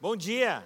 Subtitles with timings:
[0.00, 0.64] Bom dia.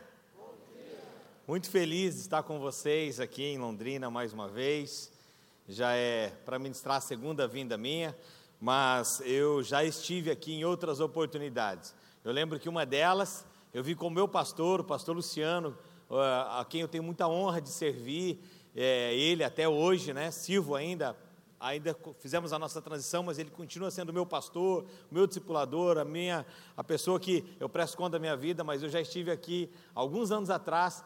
[1.49, 5.11] Muito feliz de estar com vocês aqui em Londrina mais uma vez.
[5.67, 8.15] Já é para ministrar a segunda vinda minha,
[8.61, 11.95] mas eu já estive aqui em outras oportunidades.
[12.23, 15.79] Eu lembro que uma delas eu vi com o meu pastor, o pastor Luciano,
[16.11, 18.39] a quem eu tenho muita honra de servir,
[18.77, 20.31] é, ele até hoje, né?
[20.31, 21.17] Sirvo ainda
[21.63, 26.45] ainda fizemos a nossa transição, mas ele continua sendo meu pastor, meu discipulador, a minha
[26.77, 30.33] a pessoa que eu presto conta da minha vida, mas eu já estive aqui alguns
[30.33, 31.05] anos atrás,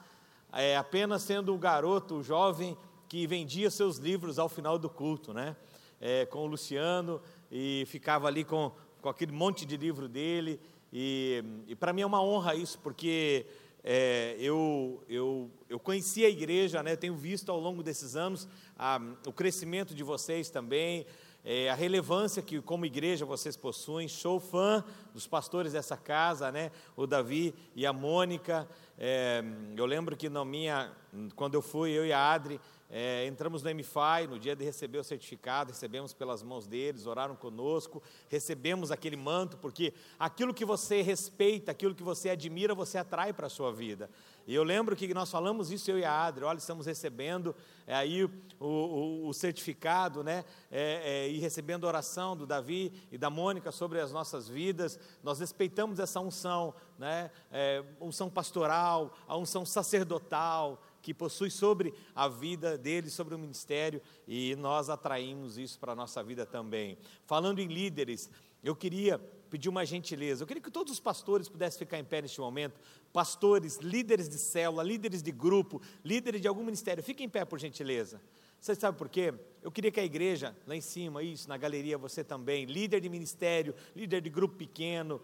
[0.52, 5.34] é, apenas sendo o garoto, o jovem que vendia seus livros ao final do culto,
[5.34, 5.54] né?
[6.00, 7.20] É, com o Luciano
[7.50, 10.60] e ficava ali com, com aquele monte de livro dele
[10.92, 13.46] e, e para mim é uma honra isso, porque
[13.88, 19.00] é, eu, eu, eu conheci a igreja, né, tenho visto ao longo desses anos a,
[19.24, 21.06] o crescimento de vocês também,
[21.44, 24.08] é, a relevância que, como igreja, vocês possuem.
[24.08, 28.68] Sou fã dos pastores dessa casa, né, o Davi e a Mônica.
[28.98, 29.44] É,
[29.76, 30.90] eu lembro que na minha,
[31.36, 34.98] quando eu fui, eu e a Adri, é, entramos no MFI, no dia de receber
[34.98, 41.02] o certificado, recebemos pelas mãos deles, oraram conosco, recebemos aquele manto, porque aquilo que você
[41.02, 44.08] respeita, aquilo que você admira, você atrai para a sua vida.
[44.46, 47.52] E eu lembro que nós falamos isso, eu e a Adri, olha, estamos recebendo
[47.84, 52.92] é, aí o, o, o, certificado, né, é, é, e recebendo a oração do Davi
[53.10, 59.12] e da Mônica sobre as nossas vidas, nós respeitamos essa unção, né, é, unção pastoral,
[59.26, 65.56] a unção sacerdotal, que possui sobre a vida dele, sobre o ministério, e nós atraímos
[65.56, 66.98] isso para a nossa vida também.
[67.24, 68.28] Falando em líderes,
[68.60, 69.16] eu queria
[69.48, 72.80] pedir uma gentileza, eu queria que todos os pastores pudessem ficar em pé neste momento,
[73.12, 77.60] pastores, líderes de célula, líderes de grupo, líderes de algum ministério, fiquem em pé por
[77.60, 78.20] gentileza.
[78.60, 79.32] Você sabe por quê?
[79.62, 83.08] Eu queria que a igreja, lá em cima, isso, na galeria, você também, líder de
[83.08, 85.22] ministério, líder de grupo pequeno,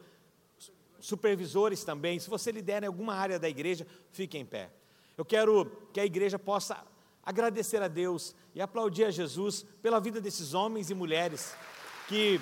[1.01, 4.71] supervisores também, se você lidera em alguma área da igreja, fique em pé.
[5.17, 6.83] Eu quero que a igreja possa
[7.25, 11.55] agradecer a Deus e aplaudir a Jesus pela vida desses homens e mulheres
[12.09, 12.41] que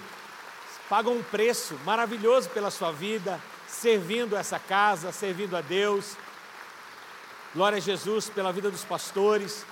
[0.89, 6.17] pagam um preço maravilhoso pela sua vida, servindo essa casa, servindo a Deus.
[7.55, 9.65] Glória a Jesus pela vida dos pastores.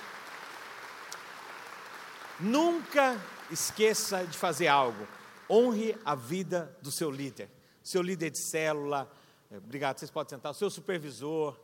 [2.39, 3.19] Nunca
[3.51, 5.07] esqueça de fazer algo.
[5.49, 7.49] Honre a vida do seu líder,
[7.83, 9.11] seu líder de célula.
[9.51, 11.59] Obrigado, vocês podem sentar, o seu supervisor,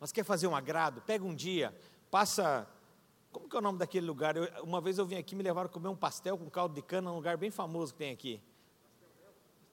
[0.00, 1.74] mas quer fazer um agrado, pega um dia,
[2.10, 2.68] passa.
[3.32, 4.36] Como que é o nome daquele lugar?
[4.36, 6.82] Eu, uma vez eu vim aqui me levaram a comer um pastel com caldo de
[6.82, 8.40] cana, um lugar bem famoso que tem aqui.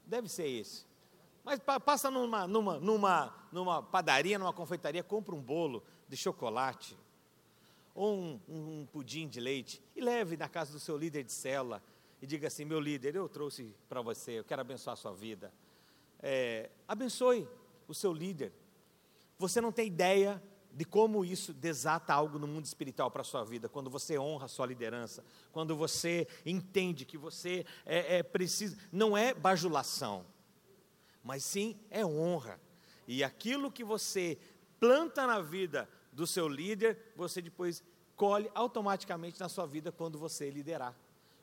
[0.05, 0.85] Deve ser esse.
[1.43, 6.97] Mas passa numa, numa, numa, numa padaria, numa confeitaria, compra um bolo de chocolate,
[7.93, 11.83] ou um, um, pudim de leite, e leve na casa do seu líder de célula,
[12.19, 15.53] e diga assim: meu líder, eu trouxe para você, eu quero abençoar a sua vida.
[16.19, 17.47] É, abençoe
[17.87, 18.51] o seu líder,
[19.37, 20.41] você não tem ideia
[20.75, 24.45] de como isso desata algo no mundo espiritual para a sua vida, quando você honra
[24.45, 25.23] a sua liderança,
[25.53, 30.25] quando você entende que você é, é preciso, não é bajulação,
[31.23, 32.59] mas sim é honra.
[33.07, 34.37] E aquilo que você
[34.77, 37.81] planta na vida do seu líder, você depois
[38.15, 40.93] colhe automaticamente na sua vida quando você liderar.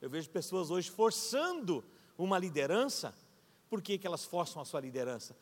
[0.01, 1.83] Eu vejo pessoas hoje forçando
[2.19, 3.15] uma liderança,
[3.71, 5.35] por que, que elas forçam a sua liderança?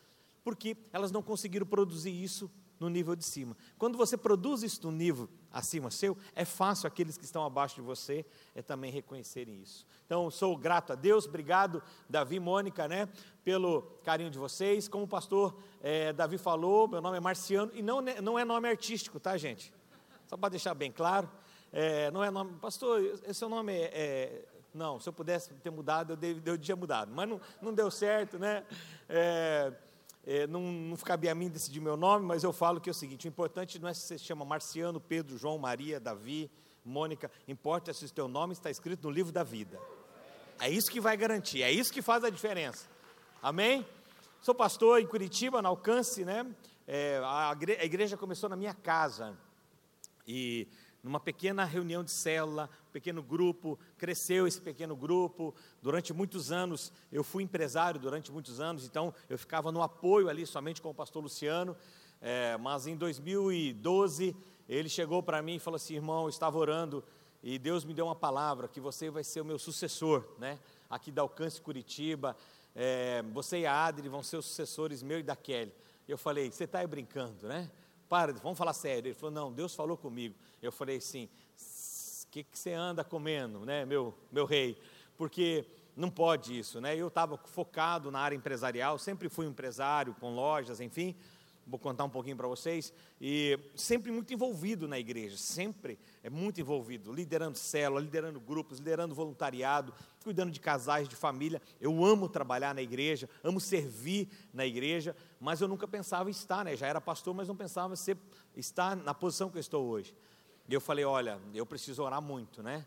[0.43, 2.49] Porque elas não conseguiram produzir isso
[2.81, 3.55] no nível de cima.
[3.77, 7.81] Quando você produz isso no nível acima seu, é fácil aqueles que estão abaixo de
[7.81, 8.25] você
[8.55, 9.85] é também reconhecerem isso.
[10.07, 13.07] Então, sou grato a Deus, obrigado, Davi e Mônica, né,
[13.43, 14.87] pelo carinho de vocês.
[14.87, 18.67] Como o pastor é, Davi falou, meu nome é Marciano, e não, não é nome
[18.67, 19.71] artístico, tá, gente?
[20.25, 21.29] Só para deixar bem claro,
[21.71, 22.99] é, não é nome, pastor,
[23.31, 26.41] seu nome é, é não, se eu pudesse ter mudado, eu, deve,
[26.71, 28.65] eu mudado, mas não, não deu certo, né?
[29.07, 29.71] É,
[30.25, 32.93] é, não, não cabia a mim decidir meu nome, mas eu falo que é o
[32.93, 36.49] seguinte: o importante não é se você chama Marciano, Pedro, João, Maria, Davi,
[36.85, 39.79] Mônica, importa se o teu nome está escrito no livro da vida.
[40.59, 42.87] É isso que vai garantir, é isso que faz a diferença.
[43.41, 43.85] Amém?
[44.41, 46.45] Sou pastor em Curitiba, na Alcance, né?
[46.87, 49.37] É, a, igreja começou na minha casa.
[50.27, 50.67] E
[51.03, 55.53] numa pequena reunião de célula, pequeno grupo, cresceu esse pequeno grupo.
[55.81, 60.45] Durante muitos anos, eu fui empresário durante muitos anos, então eu ficava no apoio ali
[60.45, 61.75] somente com o pastor Luciano.
[62.21, 64.35] É, mas em 2012,
[64.69, 67.03] ele chegou para mim e falou assim: irmão, eu estava orando
[67.41, 70.59] e Deus me deu uma palavra que você vai ser o meu sucessor, né?
[70.89, 72.37] Aqui da Alcance Curitiba.
[72.75, 75.73] É, você e a Adri vão ser os sucessores meu e da Kelly.
[76.07, 77.71] Eu falei: você está brincando, né?
[78.11, 79.07] Para, vamos falar sério.
[79.07, 80.35] Ele falou: não, Deus falou comigo.
[80.61, 81.29] Eu falei assim:
[82.25, 84.77] o que, que você anda comendo, né, meu, meu rei?
[85.15, 85.65] Porque
[85.95, 86.93] não pode isso, né?
[86.93, 91.15] Eu estava focado na área empresarial, sempre fui empresário, com lojas, enfim.
[91.65, 96.59] Vou contar um pouquinho para vocês, e sempre muito envolvido na igreja, sempre é muito
[96.59, 99.93] envolvido, liderando célula, liderando grupos, liderando voluntariado,
[100.23, 101.61] cuidando de casais, de família.
[101.79, 106.65] Eu amo trabalhar na igreja, amo servir na igreja, mas eu nunca pensava em estar,
[106.65, 106.75] né?
[106.75, 108.17] Já era pastor, mas não pensava ser,
[108.55, 110.15] estar na posição que eu estou hoje.
[110.67, 112.85] E eu falei, olha, eu preciso orar muito, né?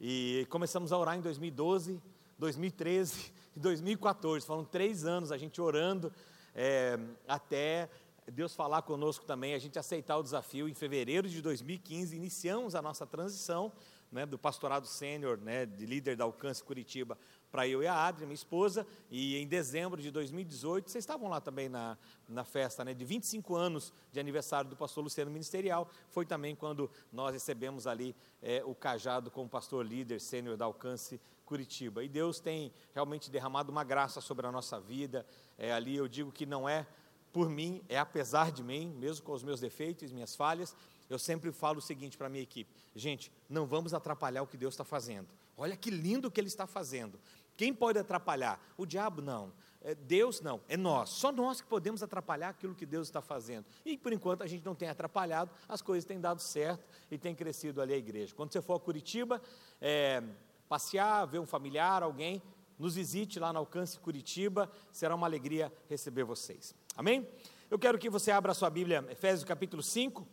[0.00, 2.00] E começamos a orar em 2012,
[2.38, 4.44] 2013 e 2014.
[4.46, 6.12] Foram três anos a gente orando
[6.54, 7.88] é, até
[8.30, 10.68] Deus falar conosco também, a gente aceitar o desafio.
[10.68, 13.72] Em fevereiro de 2015, iniciamos a nossa transição
[14.12, 17.18] né, do pastorado sênior, né, de líder da Alcance Curitiba,
[17.50, 21.40] para eu e a Adri, minha esposa, e em dezembro de 2018, vocês estavam lá
[21.40, 21.96] também na,
[22.28, 26.90] na festa né, de 25 anos de aniversário do pastor Luciano Ministerial, foi também quando
[27.10, 32.04] nós recebemos ali é, o cajado como pastor líder sênior da Alcance Curitiba.
[32.04, 35.26] E Deus tem realmente derramado uma graça sobre a nossa vida,
[35.58, 36.86] é, ali eu digo que não é
[37.32, 40.76] por mim, é apesar de mim, mesmo com os meus defeitos, minhas falhas,
[41.08, 44.56] eu sempre falo o seguinte para a minha equipe: gente, não vamos atrapalhar o que
[44.56, 45.28] Deus está fazendo.
[45.56, 47.18] Olha que lindo que Ele está fazendo.
[47.56, 48.60] Quem pode atrapalhar?
[48.76, 49.52] O diabo não.
[49.84, 51.10] É Deus não, é nós.
[51.10, 53.66] Só nós que podemos atrapalhar aquilo que Deus está fazendo.
[53.84, 57.34] E por enquanto a gente não tem atrapalhado, as coisas têm dado certo e tem
[57.34, 58.32] crescido ali a igreja.
[58.34, 59.42] Quando você for a Curitiba,
[59.80, 60.22] é,
[60.68, 62.40] passear, ver um familiar, alguém,
[62.78, 66.74] nos visite lá no Alcance Curitiba, será uma alegria receber vocês.
[66.94, 67.26] Amém?
[67.70, 70.28] Eu quero que você abra a sua Bíblia, Efésios capítulo 5.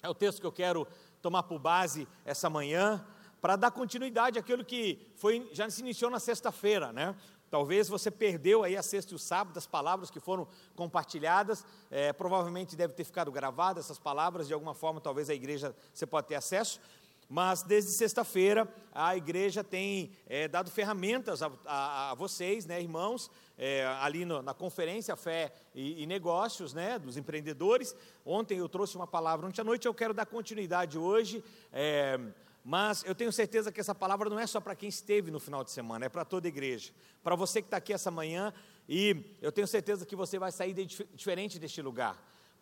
[0.00, 0.86] É o texto que eu quero
[1.20, 3.04] tomar por base essa manhã,
[3.40, 7.16] para dar continuidade àquilo que foi, já se iniciou na sexta-feira, né?
[7.50, 10.46] Talvez você perdeu aí a sexta e o sábado, as palavras que foram
[10.76, 15.74] compartilhadas, é, provavelmente deve ter ficado gravada essas palavras, de alguma forma, talvez a igreja
[15.92, 16.80] você pode ter acesso,
[17.28, 23.28] mas desde sexta-feira a igreja tem é, dado ferramentas a, a, a vocês, né, irmãos,
[23.62, 27.94] é, ali no, na conferência Fé e, e, Negócios, né, dos empreendedores.
[28.24, 32.18] Ontem eu trouxe uma palavra, ontem à noite eu quero dar continuidade hoje, é,
[32.64, 35.62] mas eu tenho certeza que essa palavra não é só para quem esteve no final
[35.62, 36.90] de semana, é para toda a igreja.
[37.22, 38.50] Para você que está aqui essa manhã,
[38.88, 42.16] e eu tenho certeza que você vai sair de, diferente deste lugar.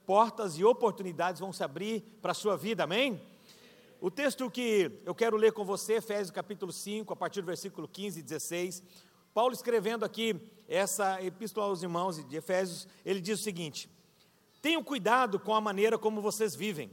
[0.05, 3.23] Portas e oportunidades vão se abrir para a sua vida, amém?
[4.01, 7.87] O texto que eu quero ler com você, Efésios capítulo 5, a partir do versículo
[7.87, 8.83] 15 e 16,
[9.33, 13.91] Paulo escrevendo aqui essa epístola aos irmãos de Efésios, ele diz o seguinte:
[14.61, 16.91] Tenham cuidado com a maneira como vocês vivem,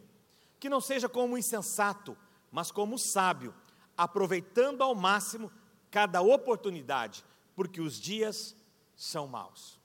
[0.60, 2.18] que não seja como insensato,
[2.52, 3.54] mas como sábio,
[3.98, 5.52] aproveitando ao máximo
[5.92, 7.26] cada oportunidade,
[7.56, 8.56] porque os dias
[8.96, 9.80] são maus.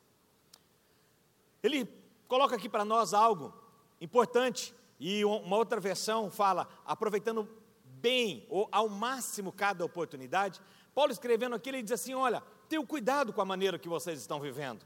[1.62, 1.88] Ele
[2.28, 3.52] coloca aqui para nós algo
[4.00, 7.48] importante, e uma outra versão fala, aproveitando
[7.84, 10.60] bem ou ao máximo cada oportunidade,
[10.94, 14.40] Paulo escrevendo aqui, ele diz assim: olha, tenha cuidado com a maneira que vocês estão
[14.40, 14.84] vivendo.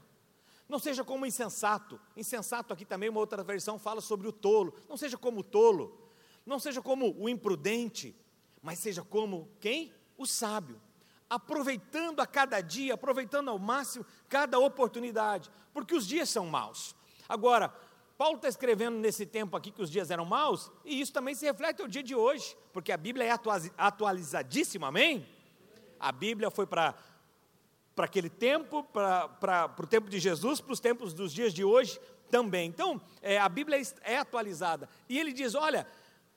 [0.67, 1.99] Não seja como insensato.
[2.17, 4.73] Insensato aqui também, uma outra versão fala sobre o tolo.
[4.89, 5.99] Não seja como o tolo.
[6.45, 8.15] Não seja como o imprudente.
[8.61, 9.93] Mas seja como quem?
[10.17, 10.81] O sábio.
[11.29, 15.51] Aproveitando a cada dia, aproveitando ao máximo cada oportunidade.
[15.73, 16.95] Porque os dias são maus.
[17.29, 17.73] Agora,
[18.17, 21.45] Paulo está escrevendo nesse tempo aqui que os dias eram maus, e isso também se
[21.45, 23.39] reflete ao dia de hoje, porque a Bíblia é
[23.77, 25.27] atualizadíssima, amém?
[26.05, 26.93] A Bíblia foi para
[27.95, 31.97] para aquele tempo, para, o tempo de Jesus, para os tempos dos dias de hoje
[32.29, 32.67] também.
[32.67, 34.89] Então, é, a Bíblia é atualizada.
[35.07, 35.87] E ele diz: olha,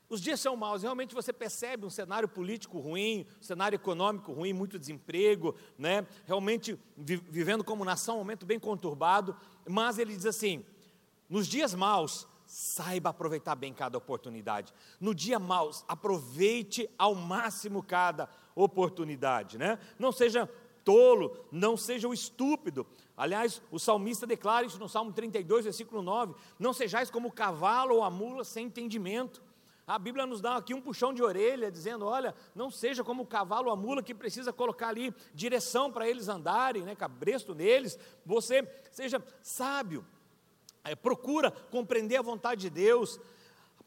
[0.08, 4.52] os dias são maus, realmente você percebe um cenário político ruim, um cenário econômico ruim,
[4.52, 6.06] muito desemprego, né?
[6.26, 9.36] realmente vi, vivendo como nação um momento bem conturbado,
[9.68, 10.64] mas ele diz assim:
[11.28, 14.72] nos dias maus, saiba aproveitar bem cada oportunidade.
[14.98, 18.47] No dia maus, aproveite ao máximo cada oportunidade,
[19.58, 19.78] né?
[19.98, 20.48] Não seja
[20.84, 22.86] tolo, não seja o estúpido.
[23.16, 27.96] Aliás, o salmista declara isso no Salmo 32, versículo 9: Não sejais como o cavalo
[27.96, 29.42] ou a mula sem entendimento.
[29.86, 33.26] A Bíblia nos dá aqui um puxão de orelha, dizendo: olha, não seja como o
[33.26, 37.98] cavalo ou a mula que precisa colocar ali direção para eles andarem, né, cabresto neles.
[38.24, 40.04] Você seja sábio,
[40.84, 43.18] é, procura compreender a vontade de Deus.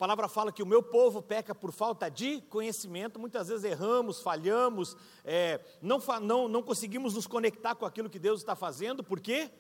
[0.02, 4.98] Palavra fala que o meu povo peca por falta de conhecimento, muitas vezes erramos, falhamos,
[5.24, 9.52] é, não, não, não conseguimos nos conectar com aquilo que Deus está fazendo, por quê?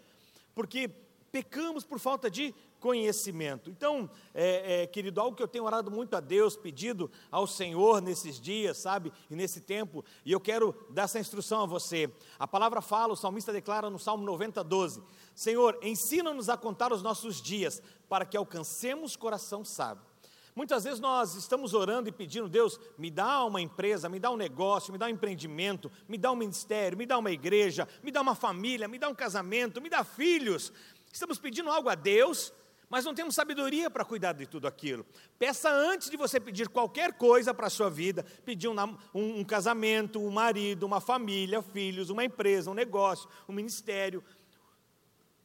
[0.55, 0.89] Porque
[1.31, 3.69] pecamos por falta de conhecimento.
[3.69, 8.01] Então, é, é, querido, algo que eu tenho orado muito a Deus, pedido ao Senhor
[8.01, 12.12] nesses dias, sabe, e nesse tempo, e eu quero dar essa instrução a você.
[12.39, 15.03] A palavra fala, o salmista declara no Salmo 90, 12:
[15.36, 17.79] Senhor, ensina-nos a contar os nossos dias,
[18.10, 20.10] para que alcancemos coração sábio.
[20.55, 24.36] Muitas vezes nós estamos orando e pedindo, Deus, me dá uma empresa, me dá um
[24.36, 28.22] negócio, me dá um empreendimento, me dá um ministério, me dá uma igreja, me dá
[28.22, 30.74] uma família, me dá um casamento, me dá filhos.
[31.12, 32.53] Estamos pedindo algo a Deus,
[32.89, 35.05] mas não temos sabedoria para cuidar de tudo aquilo.
[35.39, 38.75] Peça antes de você pedir qualquer coisa para a sua vida, pedir um,
[39.13, 44.22] um, um, casamento, um marido, uma família, filhos, uma empresa, um negócio, um ministério,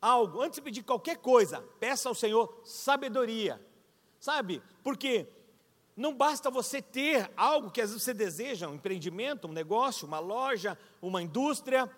[0.01, 3.65] algo, antes de pedir qualquer coisa, peça ao Senhor sabedoria,
[4.27, 4.61] sabe?
[4.83, 5.29] Porque
[5.97, 10.19] não basta você ter algo que às vezes você deseja, um empreendimento, um negócio, uma
[10.19, 11.89] loja, uma indústria,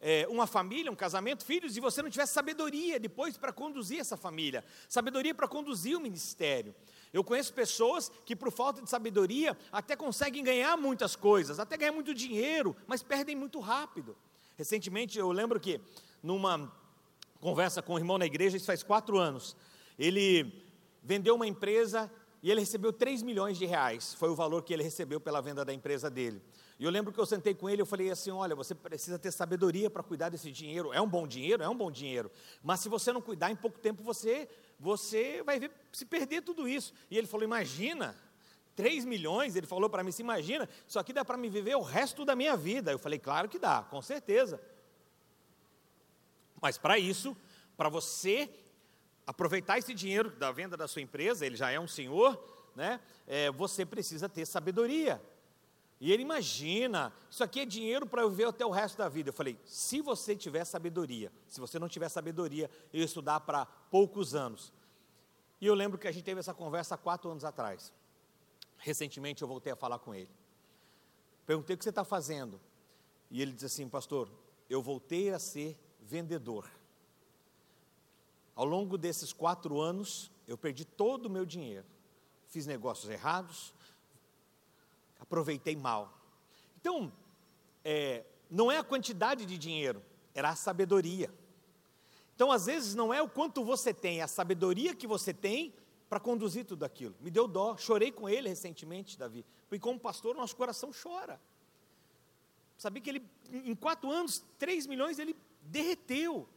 [0.00, 4.16] é, uma família, um casamento, filhos, e você não tiver sabedoria depois para conduzir essa
[4.16, 6.72] família, sabedoria para conduzir o ministério.
[7.12, 11.92] Eu conheço pessoas que, por falta de sabedoria, até conseguem ganhar muitas coisas, até ganhar
[11.92, 14.16] muito dinheiro, mas perdem muito rápido.
[14.56, 15.80] Recentemente, eu lembro que,
[16.22, 16.72] numa
[17.40, 19.56] conversa com um irmão na igreja, isso faz quatro anos,
[19.98, 20.67] ele
[21.08, 22.10] vendeu uma empresa
[22.42, 25.64] e ele recebeu 3 milhões de reais, foi o valor que ele recebeu pela venda
[25.64, 26.42] da empresa dele.
[26.78, 29.32] E eu lembro que eu sentei com ele, eu falei assim: olha, você precisa ter
[29.32, 30.92] sabedoria para cuidar desse dinheiro.
[30.92, 31.62] É um bom dinheiro?
[31.62, 32.30] É um bom dinheiro.
[32.62, 34.46] Mas se você não cuidar, em pouco tempo você,
[34.78, 36.92] você vai ver, se perder tudo isso.
[37.10, 38.14] E ele falou: imagina,
[38.76, 41.82] 3 milhões, ele falou para mim, se imagina, isso aqui dá para me viver o
[41.82, 42.92] resto da minha vida.
[42.92, 44.60] Eu falei, claro que dá, com certeza.
[46.60, 47.34] Mas para isso,
[47.78, 48.50] para você
[49.28, 52.42] aproveitar esse dinheiro da venda da sua empresa, ele já é um senhor,
[52.74, 52.98] né?
[53.26, 55.22] É, você precisa ter sabedoria.
[56.00, 59.28] E ele imagina, isso aqui é dinheiro para eu viver até o resto da vida.
[59.28, 64.34] Eu falei, se você tiver sabedoria, se você não tiver sabedoria, eu estudar para poucos
[64.34, 64.72] anos.
[65.60, 67.92] E eu lembro que a gente teve essa conversa há quatro anos atrás.
[68.78, 70.30] Recentemente eu voltei a falar com ele.
[71.44, 72.58] Perguntei o que você está fazendo.
[73.30, 74.30] E ele disse assim, pastor,
[74.70, 76.77] eu voltei a ser vendedor.
[78.58, 81.86] Ao longo desses quatro anos, eu perdi todo o meu dinheiro.
[82.48, 83.72] Fiz negócios errados,
[85.20, 86.12] aproveitei mal.
[86.80, 87.12] Então,
[87.84, 90.02] é, não é a quantidade de dinheiro,
[90.34, 91.32] era a sabedoria.
[92.34, 95.72] Então, às vezes, não é o quanto você tem, é a sabedoria que você tem
[96.08, 97.14] para conduzir tudo aquilo.
[97.20, 101.40] Me deu dó, chorei com ele recentemente, Davi, porque como pastor, nosso coração chora.
[102.76, 103.22] Sabia que ele,
[103.52, 106.48] em quatro anos, três milhões, ele derreteu.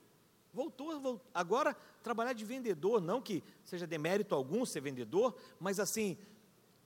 [0.53, 6.17] Voltou, voltou, agora trabalhar de vendedor, não que seja demérito algum ser vendedor, mas assim,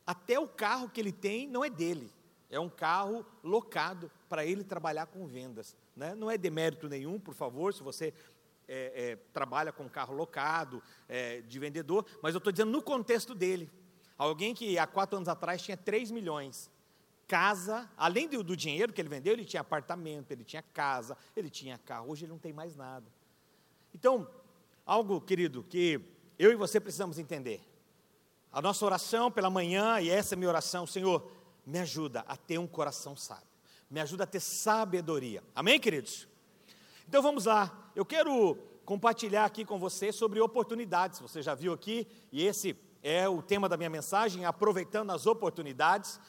[0.06, 2.12] até o carro que ele tem não é dele,
[2.50, 5.76] é um carro locado para ele trabalhar com vendas.
[5.96, 6.14] Né?
[6.14, 8.14] Não é demérito nenhum, por favor, se você
[8.68, 13.34] é, é, trabalha com carro locado, é, de vendedor, mas eu estou dizendo no contexto
[13.34, 13.70] dele.
[14.18, 16.70] Alguém que há quatro anos atrás tinha 3 milhões,
[17.28, 21.50] casa, além do, do dinheiro que ele vendeu, ele tinha apartamento, ele tinha casa, ele
[21.50, 23.06] tinha carro, hoje ele não tem mais nada.
[23.96, 24.28] Então,
[24.86, 26.02] algo, querido, que
[26.38, 27.62] eu e você precisamos entender.
[28.52, 31.26] A nossa oração pela manhã, e essa é a minha oração, Senhor,
[31.66, 33.48] me ajuda a ter um coração sábio,
[33.90, 35.42] me ajuda a ter sabedoria.
[35.56, 36.28] Amém, queridos?
[37.08, 41.22] Então vamos lá, eu quero compartilhar aqui com você sobre oportunidades.
[41.22, 46.20] Você já viu aqui, e esse é o tema da minha mensagem, aproveitando as oportunidades.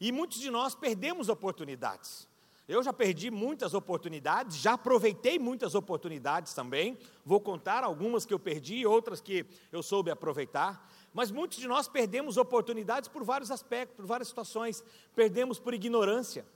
[0.00, 2.26] E muitos de nós perdemos oportunidades.
[2.72, 6.96] Eu já perdi muitas oportunidades, já aproveitei muitas oportunidades também.
[7.22, 10.90] Vou contar algumas que eu perdi, outras que eu soube aproveitar.
[11.12, 14.82] Mas muitos de nós perdemos oportunidades por vários aspectos, por várias situações.
[15.14, 16.46] Perdemos por ignorância.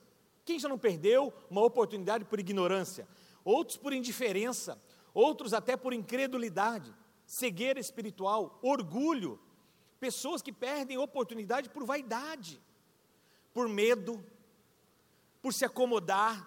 [0.42, 3.06] Quem já não perdeu uma oportunidade por ignorância?
[3.44, 4.80] Outros por indiferença,
[5.12, 6.94] outros até por incredulidade,
[7.26, 9.38] cegueira espiritual, orgulho.
[10.00, 12.58] Pessoas que perdem oportunidade por vaidade,
[13.52, 14.24] por medo,
[15.46, 16.44] por se acomodar,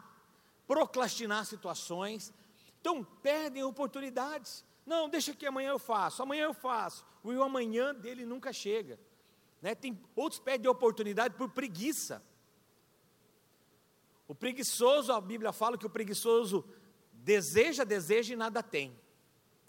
[0.68, 2.34] procrastinar situações.
[2.82, 4.66] Então, perdem oportunidades.
[4.86, 7.06] Não, deixa que amanhã eu faço, amanhã eu faço.
[7.24, 9.00] O amanhã dele nunca chega.
[9.62, 9.74] Né?
[9.74, 12.22] Tem, outros perdem oportunidade por preguiça.
[14.28, 16.66] O preguiçoso, a Bíblia fala que o preguiçoso
[17.14, 19.00] deseja, deseja e nada tem.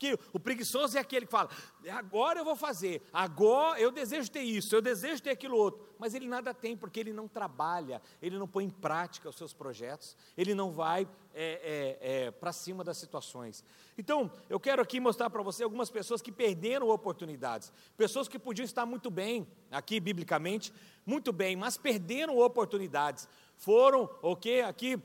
[0.00, 1.50] Que o preguiçoso é aquele que fala:
[1.92, 6.14] agora eu vou fazer, agora eu desejo ter isso, eu desejo ter aquilo outro, mas
[6.14, 10.16] ele nada tem porque ele não trabalha, ele não põe em prática os seus projetos,
[10.38, 13.62] ele não vai é, é, é, para cima das situações.
[13.98, 18.64] Então, eu quero aqui mostrar para você algumas pessoas que perderam oportunidades, pessoas que podiam
[18.64, 20.72] estar muito bem, aqui biblicamente,
[21.04, 24.98] muito bem, mas perderam oportunidades, foram, o que aqui,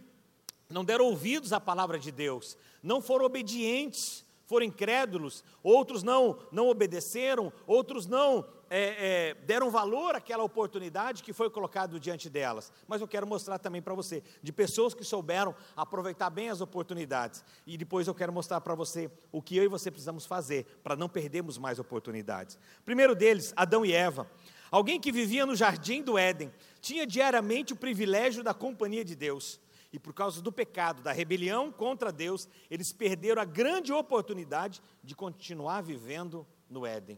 [0.70, 6.68] não deram ouvidos à palavra de Deus, não foram obedientes foram incrédulos, outros não, não
[6.68, 12.72] obedeceram, outros não é, é, deram valor àquela oportunidade que foi colocado diante delas.
[12.88, 17.44] Mas eu quero mostrar também para você, de pessoas que souberam aproveitar bem as oportunidades.
[17.66, 20.96] E depois eu quero mostrar para você o que eu e você precisamos fazer para
[20.96, 22.58] não perdermos mais oportunidades.
[22.84, 24.30] Primeiro deles, Adão e Eva.
[24.72, 29.60] Alguém que vivia no jardim do Éden, tinha diariamente o privilégio da companhia de Deus
[29.96, 35.16] e por causa do pecado, da rebelião contra Deus, eles perderam a grande oportunidade de
[35.16, 37.18] continuar vivendo no Éden.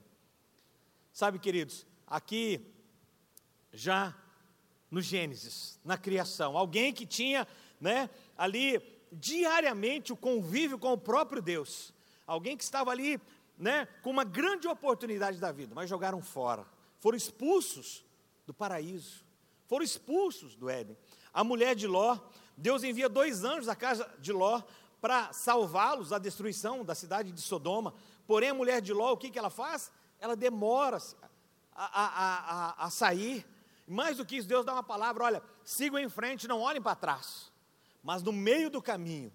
[1.12, 2.64] Sabe, queridos, aqui
[3.74, 4.16] já
[4.92, 7.48] no Gênesis, na criação, alguém que tinha,
[7.82, 8.80] né, ali
[9.12, 11.92] diariamente o convívio com o próprio Deus,
[12.28, 13.20] alguém que estava ali,
[13.58, 16.64] né, com uma grande oportunidade da vida, mas jogaram fora,
[17.00, 18.06] foram expulsos
[18.46, 19.26] do paraíso,
[19.66, 20.96] foram expulsos do Éden.
[21.34, 22.20] A mulher de Ló,
[22.58, 24.64] Deus envia dois anjos à casa de Ló
[25.00, 27.94] para salvá-los da destruição da cidade de Sodoma.
[28.26, 29.92] Porém, a mulher de Ló, o que, que ela faz?
[30.20, 30.98] Ela demora
[31.72, 32.06] a, a,
[32.84, 33.46] a, a sair.
[33.88, 36.96] Mais do que isso, Deus dá uma palavra: olha, sigam em frente, não olhem para
[36.96, 37.52] trás.
[38.02, 39.30] Mas no meio do caminho,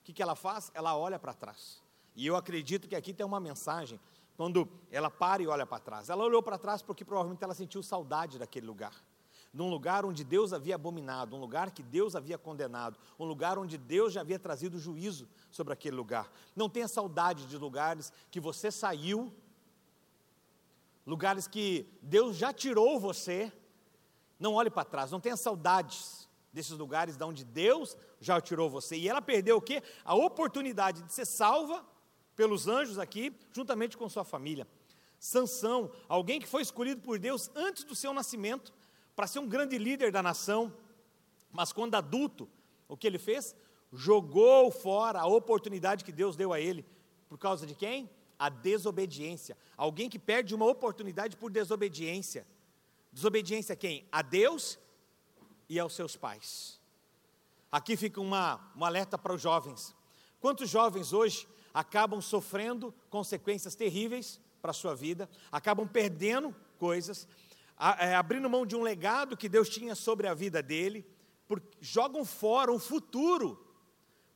[0.00, 0.70] o que, que ela faz?
[0.74, 1.82] Ela olha para trás.
[2.14, 3.98] E eu acredito que aqui tem uma mensagem,
[4.36, 6.10] quando ela para e olha para trás.
[6.10, 8.92] Ela olhou para trás porque provavelmente ela sentiu saudade daquele lugar
[9.56, 13.78] num lugar onde Deus havia abominado, um lugar que Deus havia condenado, um lugar onde
[13.78, 16.30] Deus já havia trazido juízo sobre aquele lugar.
[16.54, 19.32] Não tenha saudade de lugares que você saiu,
[21.06, 23.50] lugares que Deus já tirou você.
[24.38, 28.94] Não olhe para trás, não tenha saudades desses lugares de onde Deus já tirou você.
[28.94, 29.82] E ela perdeu o quê?
[30.04, 31.82] A oportunidade de ser salva
[32.34, 34.68] pelos anjos aqui, juntamente com sua família.
[35.18, 38.70] Sansão, alguém que foi escolhido por Deus antes do seu nascimento,
[39.16, 40.72] para ser um grande líder da nação,
[41.50, 42.46] mas quando adulto,
[42.86, 43.56] o que ele fez?
[43.90, 46.84] Jogou fora a oportunidade que Deus deu a ele.
[47.26, 48.10] Por causa de quem?
[48.38, 49.56] A desobediência.
[49.74, 52.46] Alguém que perde uma oportunidade por desobediência.
[53.10, 54.06] Desobediência a quem?
[54.12, 54.78] A Deus
[55.66, 56.78] e aos seus pais.
[57.72, 59.94] Aqui fica uma, um alerta para os jovens.
[60.40, 67.26] Quantos jovens hoje acabam sofrendo consequências terríveis para a sua vida, acabam perdendo coisas,
[67.76, 71.06] abrindo mão de um legado que Deus tinha sobre a vida dele,
[71.80, 73.62] jogam fora um futuro,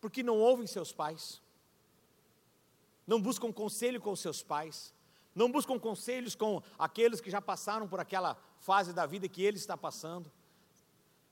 [0.00, 1.42] porque não ouvem seus pais,
[3.06, 4.94] não buscam conselho com seus pais,
[5.34, 9.56] não buscam conselhos com aqueles que já passaram por aquela fase da vida que ele
[9.56, 10.30] está passando.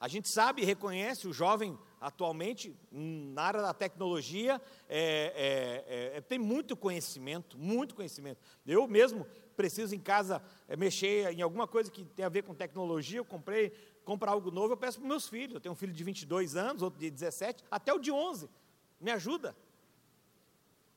[0.00, 6.20] A gente sabe e reconhece o jovem atualmente, na área da tecnologia, é, é, é,
[6.20, 8.40] tem muito conhecimento, muito conhecimento.
[8.64, 9.26] Eu mesmo
[9.58, 13.24] preciso em casa é, mexer em alguma coisa que tem a ver com tecnologia, eu
[13.24, 13.70] comprei,
[14.04, 15.54] comprar algo novo, eu peço para meus filhos.
[15.56, 18.48] Eu tenho um filho de 22 anos, outro de 17, até o de 11.
[19.00, 19.56] Me ajuda.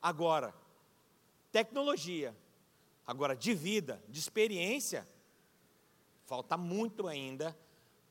[0.00, 0.54] Agora,
[1.50, 2.36] tecnologia,
[3.04, 5.08] agora de vida, de experiência,
[6.24, 7.58] falta muito ainda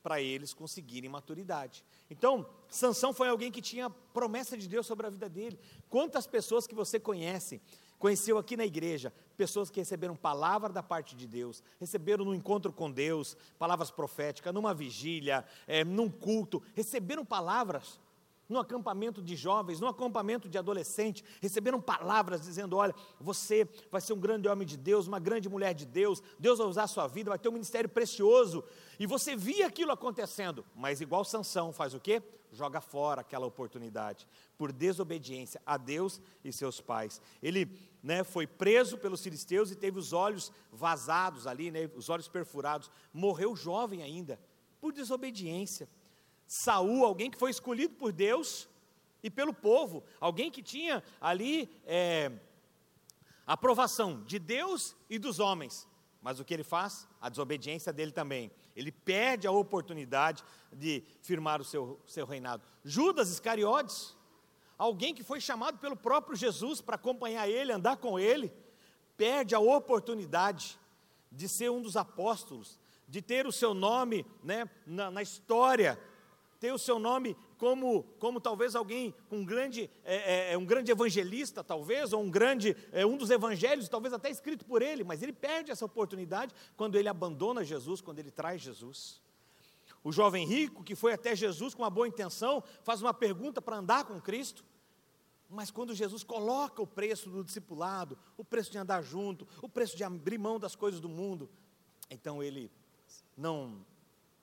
[0.02, 1.82] para eles conseguirem maturidade.
[2.10, 5.58] Então, Sansão foi alguém que tinha promessa de Deus sobre a vida dele.
[5.88, 7.62] Quantas pessoas que você conhece
[7.98, 12.72] conheceu aqui na igreja pessoas que receberam palavra da parte de Deus, receberam no encontro
[12.72, 17.98] com Deus, palavras proféticas, numa vigília, é, num culto, receberam palavras
[18.48, 24.12] no acampamento de jovens, no acampamento de adolescentes, receberam palavras dizendo: olha, você vai ser
[24.12, 27.08] um grande homem de Deus, uma grande mulher de Deus, Deus vai usar a sua
[27.08, 28.62] vida, vai ter um ministério precioso.
[28.96, 32.22] E você via aquilo acontecendo, mas igual Sansão faz o quê?
[32.52, 37.20] Joga fora aquela oportunidade, por desobediência a Deus e seus pais.
[37.42, 37.66] Ele
[38.02, 42.90] né, foi preso pelos filisteus e teve os olhos vazados ali, né, os olhos perfurados.
[43.12, 44.38] Morreu jovem ainda,
[44.80, 45.88] por desobediência.
[46.46, 48.68] Saul, alguém que foi escolhido por Deus
[49.22, 52.30] e pelo povo, alguém que tinha ali é,
[53.46, 55.88] aprovação de Deus e dos homens.
[56.20, 57.08] Mas o que ele faz?
[57.20, 58.50] A desobediência dele também.
[58.74, 62.62] Ele perde a oportunidade de firmar o seu, seu reinado.
[62.84, 64.16] Judas Iscariotes,
[64.78, 68.52] alguém que foi chamado pelo próprio Jesus para acompanhar ele, andar com ele,
[69.16, 70.78] perde a oportunidade
[71.30, 75.98] de ser um dos apóstolos, de ter o seu nome né, na, na história
[76.62, 80.90] ter o seu nome como, como talvez alguém, um grande, é, é, é, um grande
[80.90, 85.22] evangelista, talvez, ou um grande, é, um dos evangelhos, talvez até escrito por ele, mas
[85.22, 89.22] ele perde essa oportunidade quando ele abandona Jesus, quando ele traz Jesus.
[90.02, 93.76] O jovem rico que foi até Jesus com uma boa intenção, faz uma pergunta para
[93.76, 94.64] andar com Cristo,
[95.48, 99.96] mas quando Jesus coloca o preço do discipulado, o preço de andar junto, o preço
[99.96, 101.48] de abrir mão das coisas do mundo,
[102.10, 102.72] então ele
[103.36, 103.86] não,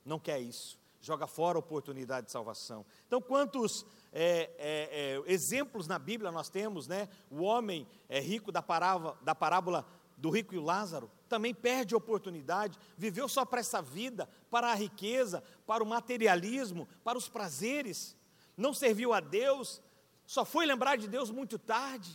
[0.06, 2.86] não quer isso joga fora a oportunidade de salvação.
[3.08, 7.08] Então, quantos é, é, é, exemplos na Bíblia nós temos, né?
[7.30, 9.86] O homem é, rico da parábola, da parábola
[10.18, 15.44] do rico e Lázaro também perde oportunidade, viveu só para essa vida, para a riqueza,
[15.66, 18.18] para o materialismo, para os prazeres,
[18.58, 19.82] não serviu a Deus,
[20.26, 22.12] só foi lembrar de Deus muito tarde.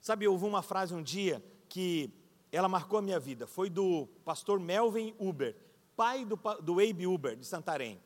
[0.00, 2.12] Sabe, eu ouvi uma frase um dia que
[2.50, 5.54] ela marcou a minha vida, foi do pastor Melvin Uber
[6.00, 8.00] pai do, do Abe Uber, de Santarém.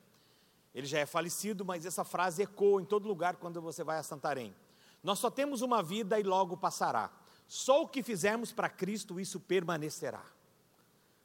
[0.75, 4.03] Ele já é falecido, mas essa frase ecoa em todo lugar quando você vai a
[4.03, 4.53] Santarém.
[5.01, 7.09] Nós só temos uma vida e logo passará.
[7.47, 10.25] Só o que fizermos para Cristo, isso permanecerá.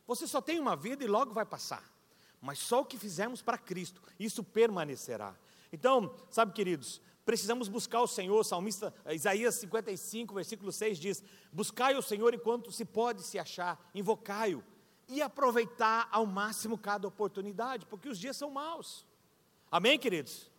[0.06, 1.84] Você só tem uma vida e logo vai passar.
[2.40, 5.36] Mas só o que fizermos para Cristo, isso permanecerá.
[5.74, 8.44] Então, sabe, queridos, precisamos buscar o Senhor.
[8.44, 14.64] Salmista Isaías 55, versículo 6 diz: Buscai o Senhor enquanto se pode se achar, invocai-o
[15.10, 19.06] e aproveitar ao máximo cada oportunidade, porque os dias são maus.
[19.72, 20.50] Amém, queridos?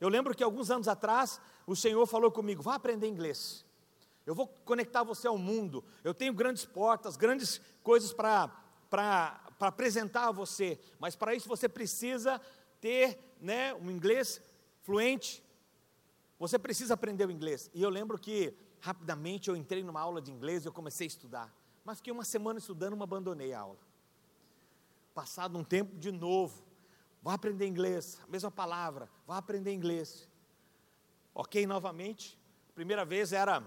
[0.00, 3.64] Eu lembro que alguns anos atrás o Senhor falou comigo: vá aprender inglês.
[4.24, 5.84] Eu vou conectar você ao mundo.
[6.04, 12.40] Eu tenho grandes portas, grandes coisas para apresentar a você, mas para isso você precisa
[12.80, 14.40] ter né, um inglês
[14.82, 15.42] fluente.
[16.38, 17.70] Você precisa aprender o inglês.
[17.74, 21.08] E eu lembro que rapidamente eu entrei numa aula de inglês e eu comecei a
[21.08, 21.61] estudar.
[21.84, 23.78] Mas fiquei uma semana estudando, mas abandonei a aula.
[25.14, 26.64] Passado um tempo de novo,
[27.22, 30.28] vá aprender inglês, a mesma palavra, vá aprender inglês.
[31.34, 32.38] Ok, novamente.
[32.74, 33.62] Primeira vez era,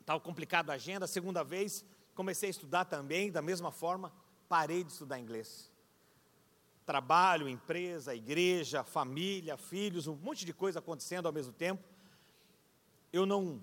[0.00, 1.84] estava complicado a agenda, segunda vez
[2.20, 4.12] comecei a estudar também, da mesma forma,
[4.46, 5.70] parei de estudar inglês.
[6.84, 11.82] Trabalho, empresa, igreja, família, filhos, um monte de coisa acontecendo ao mesmo tempo.
[13.10, 13.58] Eu não,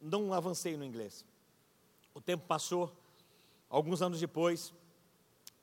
[0.00, 1.24] não avancei no inglês.
[2.16, 2.90] O tempo passou,
[3.68, 4.72] alguns anos depois,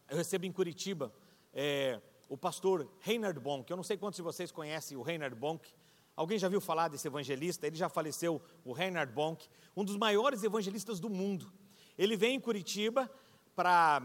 [0.07, 1.11] eu recebo em Curitiba
[1.51, 3.71] é, o pastor Reinhard Bonk.
[3.71, 5.67] Eu não sei quantos de vocês conhecem o Reinhard Bonk.
[6.15, 7.65] Alguém já viu falar desse evangelista?
[7.65, 11.51] Ele já faleceu, o Reinhard Bonk, um dos maiores evangelistas do mundo.
[11.97, 13.09] Ele vem em Curitiba
[13.55, 14.03] para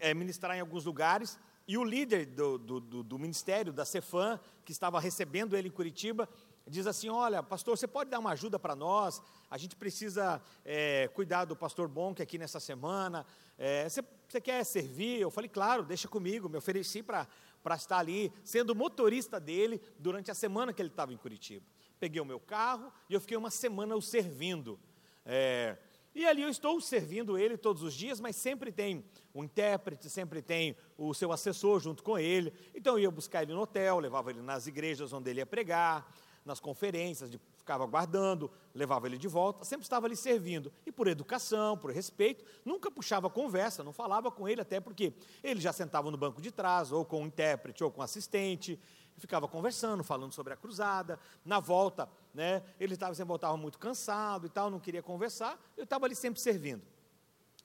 [0.00, 4.38] é, ministrar em alguns lugares, e o líder do, do, do, do ministério, da Cefam,
[4.62, 6.28] que estava recebendo ele em Curitiba,
[6.68, 9.22] diz assim: Olha, pastor, você pode dar uma ajuda para nós?
[9.50, 13.24] A gente precisa é, cuidar do pastor Bonk aqui nessa semana.
[13.56, 15.20] É, você, você, quer servir?
[15.20, 16.48] Eu falei, claro, deixa comigo.
[16.48, 17.26] Me ofereci para
[17.74, 21.64] estar ali, sendo motorista dele durante a semana que ele estava em Curitiba.
[21.98, 24.78] Peguei o meu carro e eu fiquei uma semana o servindo.
[25.24, 25.76] É,
[26.14, 29.04] e ali eu estou servindo ele todos os dias, mas sempre tem
[29.34, 32.52] um intérprete, sempre tem o seu assessor junto com ele.
[32.74, 36.12] Então eu ia buscar ele no hotel, levava ele nas igrejas onde ele ia pregar
[36.48, 40.72] nas conferências, de, ficava guardando, levava ele de volta, sempre estava ali servindo.
[40.86, 45.12] E por educação, por respeito, nunca puxava conversa, não falava com ele, até porque
[45.44, 48.80] ele já sentava no banco de trás, ou com o intérprete, ou com o assistente,
[49.18, 51.20] ficava conversando, falando sobre a cruzada.
[51.44, 55.84] Na volta, né, ele estava sempre voltava muito cansado e tal, não queria conversar, eu
[55.84, 56.82] estava ali sempre servindo.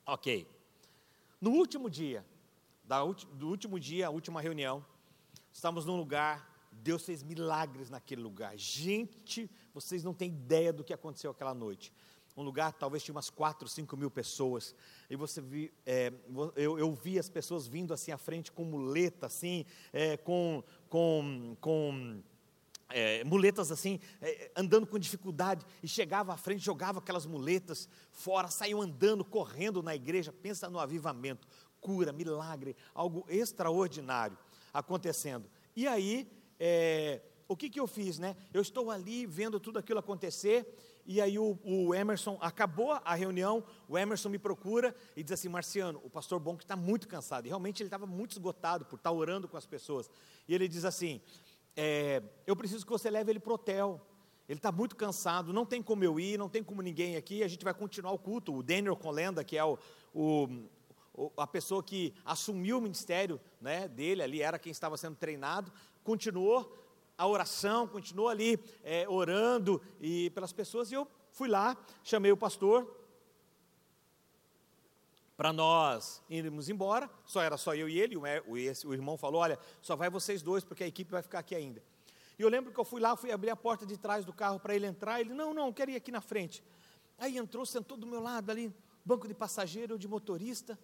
[0.06, 0.46] Ok.
[1.40, 2.26] No último dia,
[2.84, 4.86] da, do último dia, a última reunião,
[5.54, 8.58] estamos num lugar Deus fez milagres naquele lugar.
[8.58, 11.94] Gente, vocês não têm ideia do que aconteceu aquela noite.
[12.36, 14.76] Um lugar, talvez tinha umas 4, 5 mil pessoas.
[15.10, 16.12] E você vi, é,
[16.56, 21.56] eu, eu, vi as pessoas vindo assim à frente com muleta, assim, é, com, com,
[21.62, 22.24] com
[22.90, 28.48] é, muletas assim, é, andando com dificuldade, e chegava à frente, jogava aquelas muletas fora,
[28.48, 30.34] saiam andando, correndo na igreja.
[30.34, 31.48] Pensa no avivamento,
[31.80, 34.38] cura, milagre, algo extraordinário
[34.74, 35.48] acontecendo.
[35.76, 36.28] E aí
[36.66, 38.38] é, o que, que eu fiz, né?
[38.54, 40.66] Eu estou ali vendo tudo aquilo acontecer,
[41.06, 45.50] e aí o, o, Emerson, acabou a reunião, o Emerson me procura e diz assim,
[45.50, 49.10] Marciano, o pastor Bonk está muito cansado, e realmente ele estava muito esgotado por estar
[49.10, 50.10] tá orando com as pessoas,
[50.48, 51.20] e ele diz assim,
[51.76, 54.00] é, eu preciso que você leve ele para o hotel,
[54.48, 57.48] ele está muito cansado, não tem como eu ir, não tem como ninguém aqui, a
[57.50, 59.78] gente vai continuar o culto, o Daniel Colenda, que é o,
[60.16, 60.48] o
[61.38, 65.72] a pessoa que assumiu o ministério né, dele ali, era quem estava sendo treinado,
[66.04, 66.84] continuou
[67.18, 72.38] a oração, continuou ali é, orando e pelas pessoas, e eu fui lá, chamei o
[72.38, 73.02] pastor
[75.36, 79.96] para nós irmos embora, só era só eu e ele, o, irmão falou, olha, só
[79.96, 81.84] vai vocês dois, porque a equipe vai ficar aqui ainda.
[82.38, 84.60] E eu lembro que eu fui lá, fui abrir a porta de trás do carro
[84.60, 86.64] para ele entrar, ele, não, não, quero ir aqui na frente.
[87.18, 90.78] Aí entrou, sentou do meu lado ali, banco de passageiro, eu de motorista.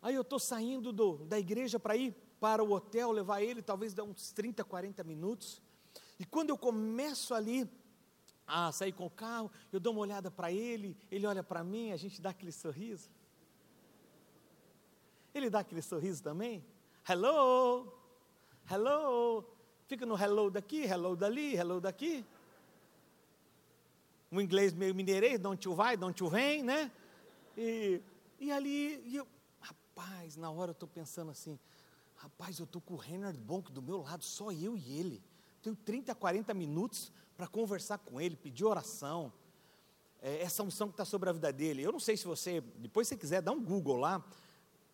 [0.00, 3.94] Aí eu estou saindo do, da igreja para ir para o hotel, levar ele, talvez
[3.94, 5.62] dá uns 30, 40 minutos.
[6.18, 7.70] E quando eu começo ali
[8.44, 11.92] a sair com o carro, eu dou uma olhada para ele, ele olha para mim,
[11.92, 13.08] a gente dá aquele sorriso.
[15.32, 16.66] Ele dá aquele sorriso também?
[17.08, 17.96] Hello!
[18.68, 19.44] Hello!
[19.86, 22.26] Fica no hello daqui, hello dali, hello daqui.
[24.32, 26.90] Um inglês meio mineirês, don't you vai, don't you vem, né?
[27.56, 28.02] E,
[28.40, 29.28] e ali, e eu,
[29.60, 31.56] rapaz, na hora eu estou pensando assim,
[32.22, 35.20] Rapaz, eu estou com o Reinhard Bonk do meu lado, só eu e ele.
[35.60, 39.32] Tenho 30, 40 minutos para conversar com ele, pedir oração.
[40.20, 41.82] É, essa unção que está sobre a vida dele.
[41.82, 44.24] Eu não sei se você, depois se quiser, dá um Google lá,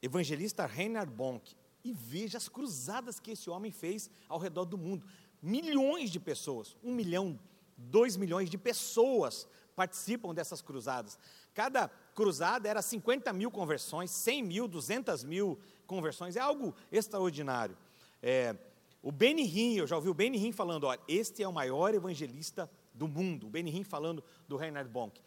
[0.00, 5.06] evangelista Reinhard Bonk, e veja as cruzadas que esse homem fez ao redor do mundo.
[5.42, 7.38] Milhões de pessoas, um milhão,
[7.76, 11.18] dois milhões de pessoas participam dessas cruzadas.
[11.52, 17.76] Cada cruzada era 50 mil conversões, 100 mil, 200 mil conversões, é algo extraordinário.
[18.22, 18.54] É,
[19.02, 21.94] o Benny Hinn, eu já ouvi o Benny Hinn falando, olha, este é o maior
[21.94, 25.20] evangelista do mundo, o Benny Hinn falando do Reinhard Bonk.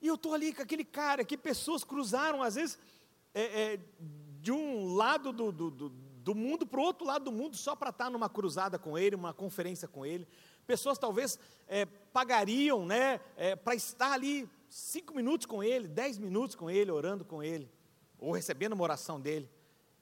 [0.00, 2.78] E eu estou ali com aquele cara, que pessoas cruzaram, às vezes,
[3.34, 3.42] é,
[3.74, 3.80] é,
[4.40, 7.74] de um lado do, do, do, do mundo para o outro lado do mundo, só
[7.74, 10.28] para estar numa cruzada com ele, uma conferência com ele.
[10.66, 16.54] Pessoas talvez é, pagariam né, é, para estar ali cinco minutos com ele, dez minutos
[16.54, 17.68] com ele, orando com ele,
[18.18, 19.48] ou recebendo uma oração dele.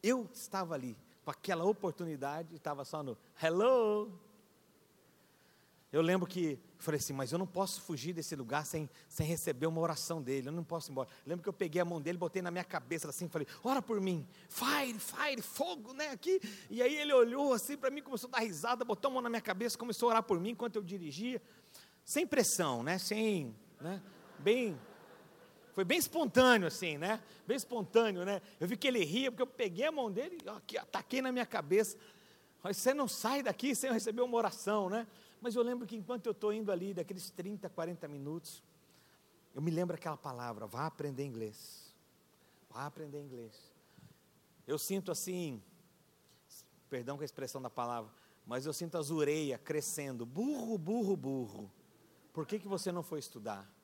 [0.07, 4.12] Eu estava ali, com aquela oportunidade, estava só no hello,
[5.92, 9.66] eu lembro que falei assim, mas eu não posso fugir desse lugar sem, sem receber
[9.66, 11.09] uma oração dele, eu não posso ir embora.
[11.25, 13.81] Eu lembro que eu peguei a mão dele, botei na minha cabeça assim, falei, ora
[13.81, 16.40] por mim, fire, fire, fogo, né, aqui.
[16.69, 19.31] E aí ele olhou assim para mim, começou a dar risada, botou a mão na
[19.31, 21.40] minha cabeça, começou a orar por mim enquanto eu dirigia,
[22.05, 24.03] sem pressão, né, sem, né,
[24.38, 24.79] bem,
[25.77, 28.41] foi bem espontâneo assim, né, bem espontâneo, né.
[28.59, 31.31] Eu vi que ele ria, porque eu peguei a mão dele, ó, aqui, ataquei na
[31.31, 31.99] minha cabeça.
[32.62, 35.07] Mas você não sai daqui sem receber uma oração, né?
[35.39, 38.62] Mas eu lembro que enquanto eu estou indo ali, daqueles 30, 40 minutos,
[39.55, 41.95] eu me lembro aquela palavra, vá aprender inglês.
[42.71, 43.71] Vá aprender inglês.
[44.67, 45.62] Eu sinto assim,
[46.89, 48.11] perdão com a expressão da palavra,
[48.47, 51.71] mas eu sinto as ureias crescendo, burro, burro, burro.
[52.33, 53.76] Por que, que você não foi estudar?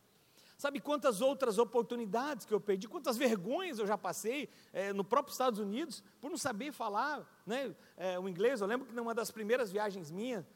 [0.62, 5.32] Sabe quantas outras oportunidades que eu perdi, quantas vergonhas eu já passei é, no próprio
[5.32, 8.60] Estados Unidos por não saber falar né, é, o inglês.
[8.60, 10.46] Eu lembro que numa das primeiras viagens minhas,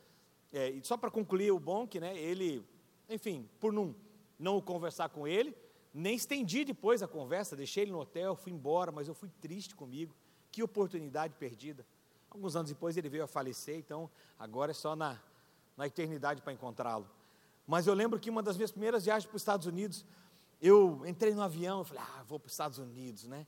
[0.52, 2.64] é, e só para concluir o que, né, ele,
[3.08, 3.96] enfim, por não,
[4.38, 5.52] não conversar com ele,
[5.92, 9.74] nem estendi depois a conversa, deixei ele no hotel, fui embora, mas eu fui triste
[9.74, 10.14] comigo.
[10.52, 11.84] Que oportunidade perdida.
[12.30, 15.20] Alguns anos depois ele veio a falecer, então agora é só na,
[15.76, 17.10] na eternidade para encontrá-lo.
[17.66, 20.04] Mas eu lembro que uma das minhas primeiras viagens para os Estados Unidos,
[20.60, 23.46] eu entrei no avião, eu falei, ah, vou para os Estados Unidos, né?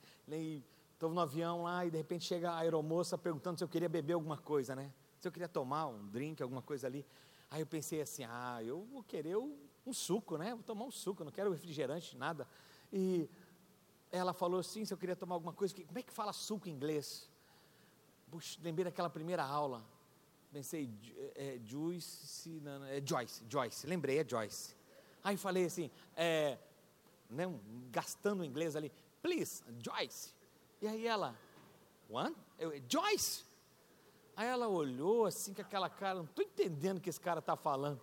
[0.94, 4.14] Estou no avião lá e de repente chega a aeromoça perguntando se eu queria beber
[4.14, 4.92] alguma coisa, né?
[5.20, 7.04] se eu queria tomar um drink, alguma coisa ali.
[7.50, 10.54] Aí eu pensei assim, ah, eu vou querer um suco, né?
[10.54, 12.46] Vou tomar um suco, não quero refrigerante, nada.
[12.92, 13.28] E
[14.12, 16.72] ela falou assim, se eu queria tomar alguma coisa, como é que fala suco em
[16.72, 17.28] inglês?
[18.30, 19.82] Puxa, lembrei daquela primeira aula.
[20.52, 20.90] Pensei,
[21.34, 24.74] é, é Joyce, não, é Joyce, Joyce, lembrei, é Joyce.
[25.22, 26.58] Aí falei assim, é,
[27.28, 27.44] né,
[27.90, 30.34] gastando o inglês ali, please, Joyce.
[30.80, 31.38] E aí ela,
[32.08, 32.34] what?
[32.58, 33.44] Eu, Joyce.
[34.36, 37.56] Aí ela olhou assim com aquela cara, não estou entendendo o que esse cara está
[37.56, 38.00] falando.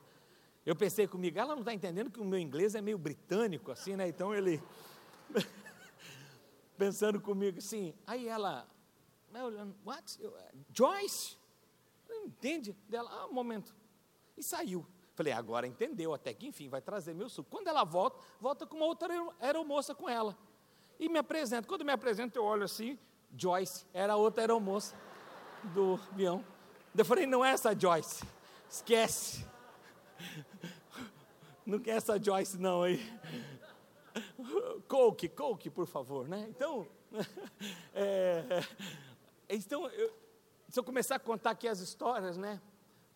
[0.65, 3.95] Eu pensei comigo, ela não está entendendo que o meu inglês é meio britânico, assim,
[3.95, 4.07] né?
[4.07, 4.61] Então ele.
[6.77, 7.93] pensando comigo assim.
[8.05, 8.67] Aí ela.
[9.33, 10.17] Olhando, what?
[10.21, 10.33] Eu,
[10.73, 11.37] Joyce?
[12.25, 12.75] Entende?
[12.89, 13.75] Dela, ah, um momento.
[14.35, 14.85] E saiu.
[15.13, 17.49] Falei, agora entendeu, até que enfim vai trazer meu suco.
[17.49, 20.37] Quando ela volta, volta com uma outra aeromoça com ela.
[20.99, 21.67] E me apresenta.
[21.67, 22.99] Quando me apresenta, eu olho assim,
[23.37, 24.95] Joyce, era outra aeromoça
[25.73, 26.43] do avião.
[26.97, 28.25] Eu falei, não é essa Joyce,
[28.69, 29.45] esquece.
[31.65, 33.01] Não quer essa Joyce não aí.
[34.87, 36.45] Coke, Coke, por favor, né?
[36.47, 36.87] Então,
[37.91, 38.61] é,
[39.49, 40.13] então eu,
[40.75, 42.61] se eu começar a contar aqui as histórias, né?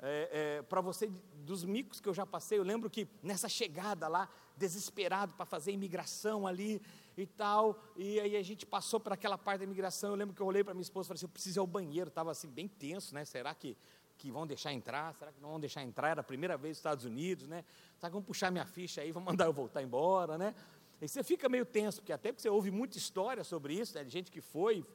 [0.01, 1.11] É, é, para você
[1.43, 5.73] dos micos que eu já passei, eu lembro que nessa chegada lá, desesperado para fazer
[5.73, 6.81] imigração ali,
[7.17, 7.83] e tal.
[7.97, 10.11] E aí a gente passou por aquela parte da imigração.
[10.11, 11.67] Eu lembro que eu olhei para minha esposa e falei assim: eu preciso ir ao
[11.67, 12.07] banheiro.
[12.07, 13.25] Estava assim, bem tenso, né?
[13.25, 13.75] Será que,
[14.17, 15.13] que vão deixar entrar?
[15.15, 16.11] Será que não vão deixar entrar?
[16.11, 17.65] Era a primeira vez nos Estados Unidos, né?
[17.97, 20.55] Será que vão puxar minha ficha aí, vão mandar eu voltar embora, né?
[21.01, 24.05] E você fica meio tenso, porque até porque você ouve muita história sobre isso, né,
[24.05, 24.85] de gente que foi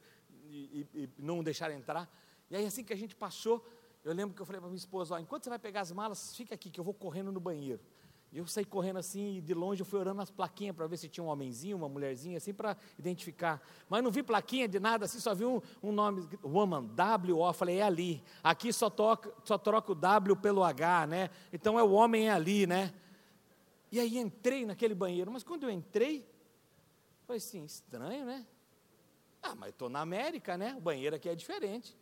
[0.49, 2.09] e, e, e não deixaram entrar.
[2.49, 3.65] E aí, assim que a gente passou,
[4.03, 6.35] eu lembro que eu falei para minha esposa: ó, enquanto você vai pegar as malas,
[6.35, 7.81] fica aqui que eu vou correndo no banheiro.
[8.35, 10.97] E eu saí correndo assim, e de longe eu fui orando nas plaquinhas para ver
[10.97, 13.65] se tinha um homenzinho, uma mulherzinha, assim, para identificar.
[13.87, 17.77] Mas não vi plaquinha de nada, assim, só vi um, um nome, woman, W-O, falei,
[17.77, 18.21] é ali.
[18.43, 21.29] Aqui só, toca, só troca o W pelo H, né?
[21.53, 22.93] Então é o homem é ali, né?
[23.89, 26.27] E aí entrei naquele banheiro, mas quando eu entrei,
[27.25, 28.45] falei assim, estranho, né?
[29.41, 30.75] Ah, mas estou na América, né?
[30.77, 31.95] O banheiro aqui é diferente.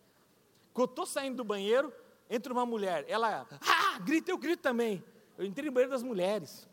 [0.74, 1.94] Quando eu estou saindo do banheiro,
[2.30, 5.04] entra uma mulher, ela, ah, grita, eu grito também.
[5.38, 6.68] Eu entrei no banheiro das mulheres.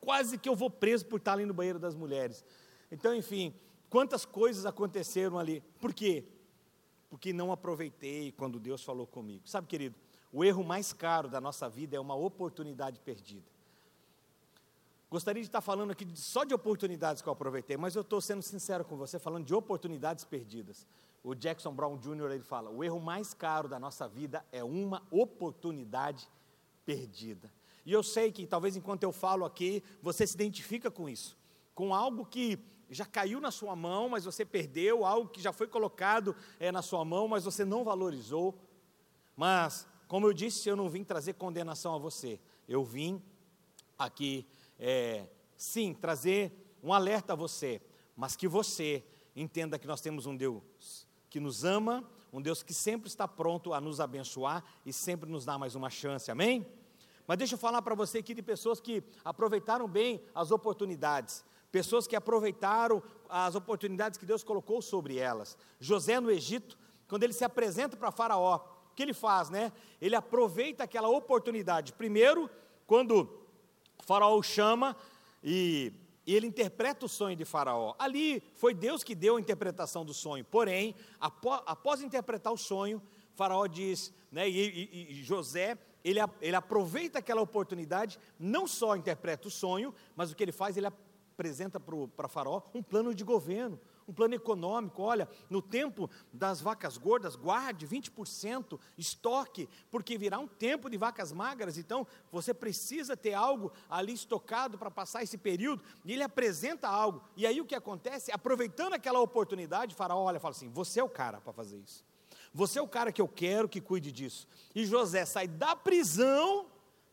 [0.00, 2.44] Quase que eu vou preso por estar ali no banheiro das mulheres.
[2.90, 3.54] Então, enfim,
[3.88, 5.62] quantas coisas aconteceram ali.
[5.80, 6.24] Por quê?
[7.08, 9.48] Porque não aproveitei quando Deus falou comigo.
[9.48, 9.94] Sabe, querido,
[10.32, 13.46] o erro mais caro da nossa vida é uma oportunidade perdida.
[15.08, 18.42] Gostaria de estar falando aqui só de oportunidades que eu aproveitei, mas eu estou sendo
[18.42, 20.84] sincero com você, falando de oportunidades perdidas.
[21.24, 22.32] O Jackson Brown Jr.
[22.32, 26.28] ele fala: o erro mais caro da nossa vida é uma oportunidade
[26.84, 27.50] perdida.
[27.86, 31.34] E eu sei que talvez enquanto eu falo aqui, você se identifica com isso,
[31.74, 32.58] com algo que
[32.90, 36.82] já caiu na sua mão, mas você perdeu, algo que já foi colocado é, na
[36.82, 38.54] sua mão, mas você não valorizou.
[39.34, 43.20] Mas, como eu disse, eu não vim trazer condenação a você, eu vim
[43.98, 44.46] aqui,
[44.78, 47.80] é, sim, trazer um alerta a você,
[48.14, 49.02] mas que você
[49.34, 53.74] entenda que nós temos um Deus que nos ama, um Deus que sempre está pronto
[53.74, 56.64] a nos abençoar e sempre nos dá mais uma chance, amém?
[57.26, 62.06] Mas deixa eu falar para você aqui de pessoas que aproveitaram bem as oportunidades, pessoas
[62.06, 65.58] que aproveitaram as oportunidades que Deus colocou sobre elas.
[65.80, 68.60] José no Egito, quando ele se apresenta para Faraó,
[68.92, 69.72] o que ele faz, né?
[70.00, 71.94] Ele aproveita aquela oportunidade.
[71.94, 72.48] Primeiro,
[72.86, 73.28] quando
[74.06, 74.96] Faraó o chama
[75.42, 75.92] e,
[76.26, 77.94] e ele interpreta o sonho de Faraó.
[77.98, 80.44] Ali foi Deus que deu a interpretação do sonho.
[80.44, 83.02] Porém, após, após interpretar o sonho,
[83.34, 84.48] Faraó diz, né?
[84.48, 90.30] E, e, e José ele, ele aproveita aquela oportunidade, não só interpreta o sonho, mas
[90.30, 95.02] o que ele faz, ele apresenta para Faraó um plano de governo, um plano econômico.
[95.02, 101.32] Olha, no tempo das vacas gordas, guarde 20% estoque, porque virá um tempo de vacas
[101.32, 105.82] magras, então você precisa ter algo ali estocado para passar esse período.
[106.04, 107.22] E ele apresenta algo.
[107.36, 108.32] E aí o que acontece?
[108.32, 112.04] Aproveitando aquela oportunidade, Faraó olha fala assim: Você é o cara para fazer isso.
[112.52, 114.46] Você é o cara que eu quero que cuide disso.
[114.74, 116.66] E José sai da prisão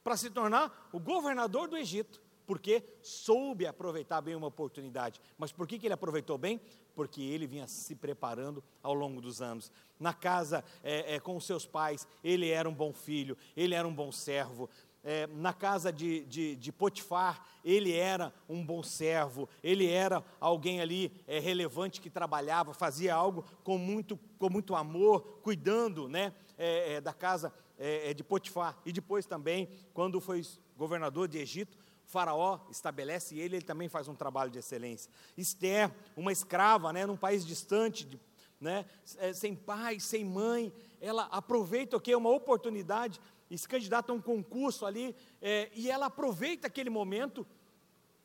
[0.04, 5.22] para se tornar o governador do Egito porque soube aproveitar bem uma oportunidade.
[5.38, 6.60] Mas por que, que ele aproveitou bem?
[6.96, 9.72] Porque ele vinha se preparando ao longo dos anos.
[10.00, 13.88] Na casa é, é, com os seus pais, ele era um bom filho, ele era
[13.88, 14.70] um bom servo.
[15.04, 20.80] É, na casa de, de, de, Potifar, ele era um bom servo, ele era alguém
[20.80, 26.94] ali é, relevante que trabalhava, fazia algo com muito, com muito amor, cuidando né, é,
[26.94, 28.78] é da casa é, é, de Potifar.
[28.86, 30.46] E depois também, quando foi
[30.78, 31.80] governador de Egito,
[32.12, 35.10] Faraó estabelece ele, ele também faz um trabalho de excelência.
[35.38, 38.20] Esther, uma escrava, né, num país distante, de,
[38.60, 38.86] né,
[39.18, 44.16] é, sem pai, sem mãe, ela aproveita o que uma oportunidade e se candidata a
[44.16, 47.48] um concurso ali, é, e ela aproveita aquele momento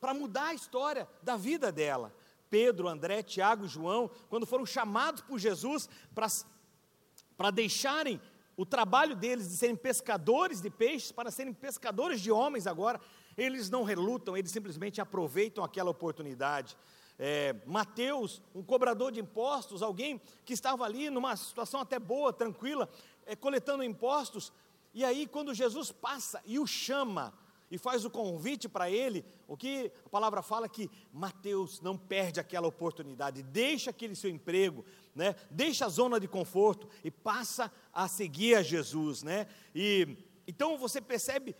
[0.00, 2.12] para mudar a história da vida dela.
[2.50, 8.20] Pedro, André, Tiago e João, quando foram chamados por Jesus para deixarem
[8.56, 13.00] o trabalho deles de serem pescadores de peixes para serem pescadores de homens agora,
[13.36, 16.76] eles não relutam, eles simplesmente aproveitam aquela oportunidade.
[17.18, 22.88] É, Mateus, um cobrador de impostos, alguém que estava ali numa situação até boa, tranquila,
[23.24, 24.52] é, coletando impostos,
[24.92, 27.32] e aí quando Jesus passa e o chama,
[27.70, 32.38] e faz o convite para ele, o que a palavra fala que Mateus não perde
[32.38, 35.34] aquela oportunidade, deixa aquele seu emprego, né?
[35.50, 39.48] Deixa a zona de conforto e passa a seguir a Jesus, né?
[39.74, 41.56] E então você percebe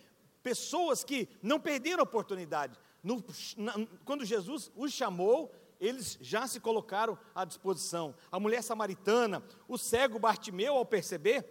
[0.47, 2.79] pessoas que não perderam a oportunidade.
[3.03, 3.21] No,
[3.57, 3.73] na,
[4.05, 8.15] quando Jesus os chamou, eles já se colocaram à disposição.
[8.31, 11.45] A mulher samaritana, o cego Bartimeu, ao perceber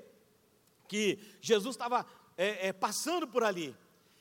[0.88, 2.06] que Jesus estava
[2.38, 3.76] é, é, passando por ali,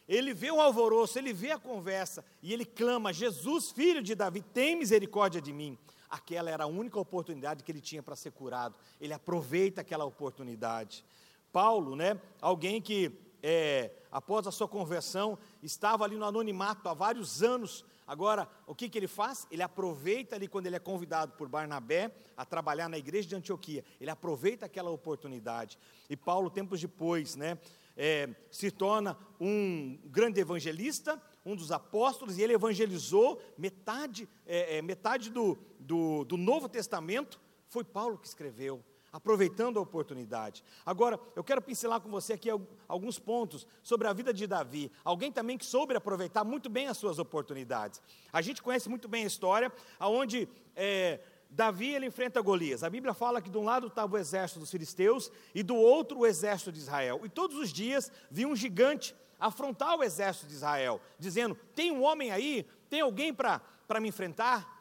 [0.10, 4.42] ele vê o alvoroço, ele vê a conversa e ele clama: Jesus, filho de Davi,
[4.42, 5.78] tem misericórdia de mim.
[6.10, 8.76] Aquela era a única oportunidade que ele tinha para ser curado.
[9.00, 11.06] Ele aproveita aquela oportunidade.
[11.54, 17.43] Paulo, né, alguém que é, após a sua conversão, estava ali no anonimato há vários
[17.43, 17.86] anos.
[18.08, 19.48] Agora, o que, que ele faz?
[19.50, 23.84] Ele aproveita ali quando ele é convidado por Barnabé a trabalhar na igreja de Antioquia.
[24.00, 25.78] Ele aproveita aquela oportunidade.
[26.10, 27.58] E Paulo, tempos depois, né,
[27.98, 34.82] é, se torna um grande evangelista, um dos apóstolos, e ele evangelizou metade, é, é,
[34.82, 37.39] metade do, do, do Novo Testamento.
[37.67, 38.84] Foi Paulo que escreveu
[39.15, 40.62] aproveitando a oportunidade.
[40.86, 42.49] Agora, eu quero pincelar com você aqui
[42.86, 44.91] alguns pontos sobre a vida de Davi.
[45.06, 48.01] Alguém também que soube aproveitar muito bem as suas oportunidades.
[48.34, 52.84] A gente conhece muito bem a história, aonde é, Davi ele enfrenta Golias.
[52.84, 56.19] A Bíblia fala que de um lado estava o exército dos filisteus e do outro
[56.19, 57.21] o exército de Israel.
[57.23, 62.03] E todos os dias vinha um gigante afrontar o exército de Israel, dizendo: Tem um
[62.03, 62.68] homem aí?
[62.89, 63.61] Tem alguém para
[64.01, 64.76] me enfrentar?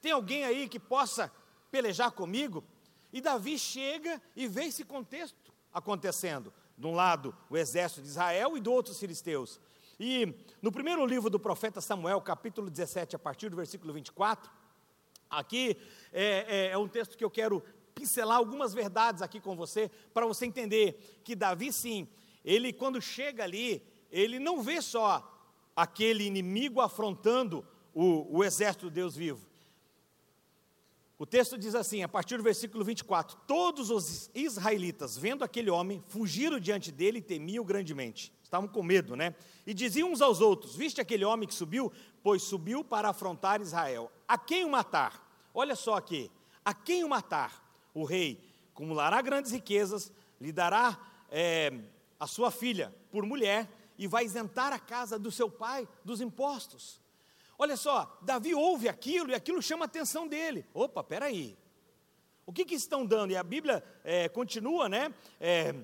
[0.00, 1.32] Tem alguém aí que possa
[1.72, 2.62] pelejar comigo?
[3.12, 6.52] E Davi chega e vê esse contexto acontecendo.
[6.76, 9.60] De um lado, o exército de Israel e do outro, os filisteus.
[9.98, 10.32] E
[10.62, 14.48] no primeiro livro do profeta Samuel, capítulo 17, a partir do versículo 24,
[15.28, 15.76] aqui
[16.12, 17.62] é, é, é um texto que eu quero
[17.94, 22.06] pincelar algumas verdades aqui com você, para você entender que Davi, sim,
[22.44, 25.34] ele quando chega ali, ele não vê só
[25.74, 29.44] aquele inimigo afrontando o, o exército de Deus vivo,
[31.18, 36.02] O texto diz assim, a partir do versículo 24: Todos os israelitas, vendo aquele homem,
[36.06, 38.32] fugiram diante dele e temiam grandemente.
[38.42, 39.34] Estavam com medo, né?
[39.66, 41.92] E diziam uns aos outros: Viste aquele homem que subiu?
[42.22, 44.12] Pois subiu para afrontar Israel.
[44.28, 45.28] A quem o matar?
[45.52, 46.30] Olha só aqui:
[46.64, 47.66] a quem o matar?
[47.92, 48.40] O rei
[48.72, 50.96] acumulará grandes riquezas, lhe dará
[51.30, 51.72] é,
[52.20, 57.00] a sua filha por mulher e vai isentar a casa do seu pai dos impostos.
[57.58, 60.64] Olha só, Davi ouve aquilo e aquilo chama a atenção dele.
[60.72, 61.58] Opa, peraí.
[62.46, 63.32] O que, que estão dando?
[63.32, 65.12] E a Bíblia é, continua, né?
[65.40, 65.74] É,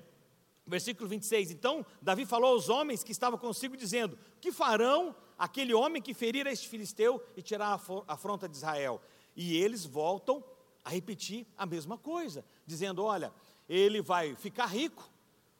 [0.65, 1.51] versículo 26.
[1.51, 6.47] Então, Davi falou aos homens que estavam consigo, dizendo: Que farão aquele homem que ferir
[6.47, 9.01] este filisteu e tirar a afronta de Israel?
[9.35, 10.41] E eles voltam
[10.83, 13.33] a repetir a mesma coisa, dizendo: Olha,
[13.67, 15.07] ele vai ficar rico,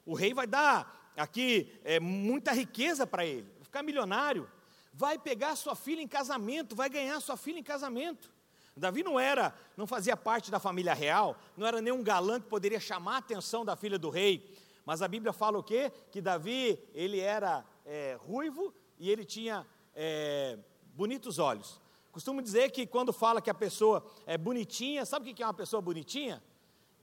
[0.06, 4.50] o rei vai dar aqui é, muita riqueza para ele, vai ficar milionário
[4.96, 8.32] vai pegar sua filha em casamento, vai ganhar sua filha em casamento.
[8.74, 12.80] Davi não era, não fazia parte da família real, não era nenhum galã que poderia
[12.80, 14.54] chamar a atenção da filha do rei.
[14.86, 15.92] Mas a Bíblia fala o quê?
[16.10, 20.58] Que Davi, ele era é, ruivo e ele tinha é,
[20.94, 21.80] bonitos olhos.
[22.10, 25.54] Costumo dizer que quando fala que a pessoa é bonitinha, sabe o que é uma
[25.54, 26.42] pessoa bonitinha?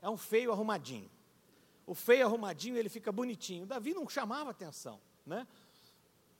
[0.02, 1.10] É um feio arrumadinho.
[1.86, 3.66] O feio arrumadinho, ele fica bonitinho.
[3.66, 5.48] Davi não chamava atenção, né?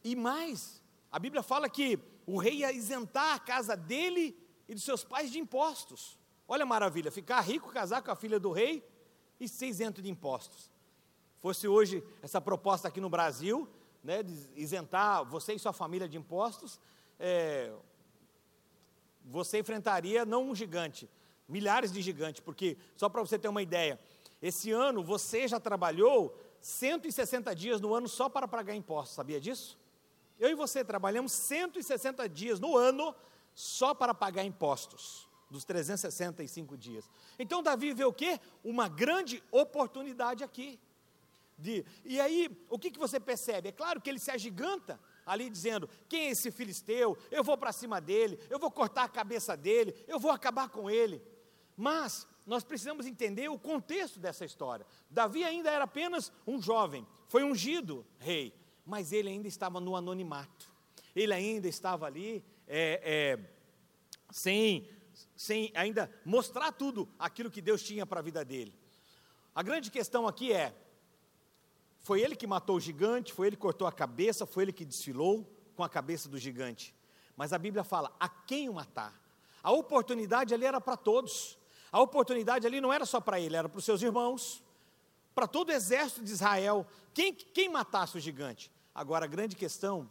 [0.04, 0.83] E mais,
[1.14, 4.36] a Bíblia fala que o rei ia isentar a casa dele
[4.68, 6.18] e dos seus pais de impostos.
[6.48, 8.84] Olha a maravilha, ficar rico, casar com a filha do rei
[9.40, 10.72] e ser isento de impostos.
[11.38, 13.70] Fosse hoje essa proposta aqui no Brasil,
[14.04, 16.80] né, de isentar você e sua família de impostos,
[17.20, 17.72] é,
[19.24, 21.08] você enfrentaria não um gigante,
[21.48, 24.00] milhares de gigantes, porque, só para você ter uma ideia,
[24.42, 29.78] esse ano você já trabalhou 160 dias no ano só para pagar impostos, sabia disso?
[30.44, 33.16] Eu e você trabalhamos 160 dias no ano
[33.56, 37.10] só para pagar impostos, dos 365 dias.
[37.40, 38.38] Então Davi vê o quê?
[38.62, 40.78] Uma grande oportunidade aqui.
[41.58, 43.70] De, e aí, o que, que você percebe?
[43.70, 47.18] É claro que ele se agiganta ali dizendo: quem é esse filisteu?
[47.32, 50.90] Eu vou para cima dele, eu vou cortar a cabeça dele, eu vou acabar com
[50.90, 51.22] ele.
[51.78, 54.86] Mas nós precisamos entender o contexto dessa história.
[55.10, 60.72] Davi ainda era apenas um jovem, foi ungido rei mas ele ainda estava no anonimato,
[61.16, 63.40] ele ainda estava ali é, é,
[64.32, 64.90] sem,
[65.36, 68.74] sem ainda mostrar tudo aquilo que Deus tinha para a vida dele.
[69.56, 70.76] A grande questão aqui é:
[72.00, 74.84] foi ele que matou o gigante, foi ele que cortou a cabeça, foi ele que
[74.84, 76.96] desfilou com a cabeça do gigante.
[77.36, 79.22] Mas a Bíblia fala: a quem o matar?
[79.62, 81.58] A oportunidade ali era para todos.
[81.92, 84.64] A oportunidade ali não era só para ele, era para os seus irmãos,
[85.34, 86.86] para todo o exército de Israel.
[87.14, 88.72] Quem, quem matasse o gigante?
[88.94, 90.10] Agora, a grande questão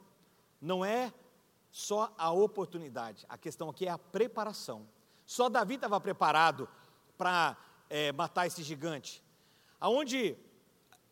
[0.61, 1.13] não é
[1.71, 4.87] só a oportunidade, a questão aqui é a preparação.
[5.25, 6.69] Só Davi estava preparado
[7.17, 7.57] para
[7.89, 9.23] é, matar esse gigante.
[9.81, 10.37] Aonde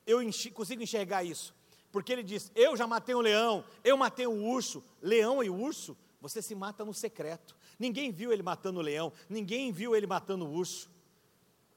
[0.06, 1.54] eu enx consigo enxergar isso?
[1.90, 4.84] Porque ele diz: Eu já matei um leão, eu matei um urso.
[5.00, 7.56] Leão e urso, você se mata no secreto.
[7.78, 10.90] Ninguém viu ele matando o leão, ninguém viu ele matando o urso.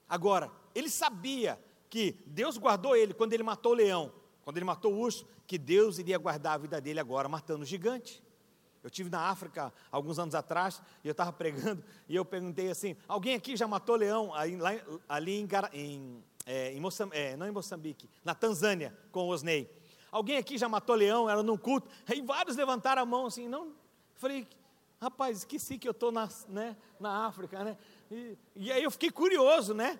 [0.08, 1.58] Agora, ele sabia
[1.94, 5.56] que Deus guardou ele quando ele matou o leão, quando ele matou o urso, que
[5.56, 8.20] Deus iria guardar a vida dele agora matando o gigante.
[8.82, 12.96] Eu tive na África alguns anos atrás e eu estava pregando e eu perguntei assim:
[13.06, 14.72] alguém aqui já matou leão ali, lá,
[15.08, 19.70] ali em, em, é, em Moçambique, é, não em Moçambique, na Tanzânia com o Osnei?
[20.10, 21.30] Alguém aqui já matou leão?
[21.30, 21.88] Era num culto.
[22.08, 23.72] Aí vários levantaram a mão assim, não.
[24.16, 24.48] Falei,
[25.00, 27.78] rapaz, esqueci que eu estou na, né, na África, né?
[28.10, 29.96] E, e aí eu fiquei curioso, né?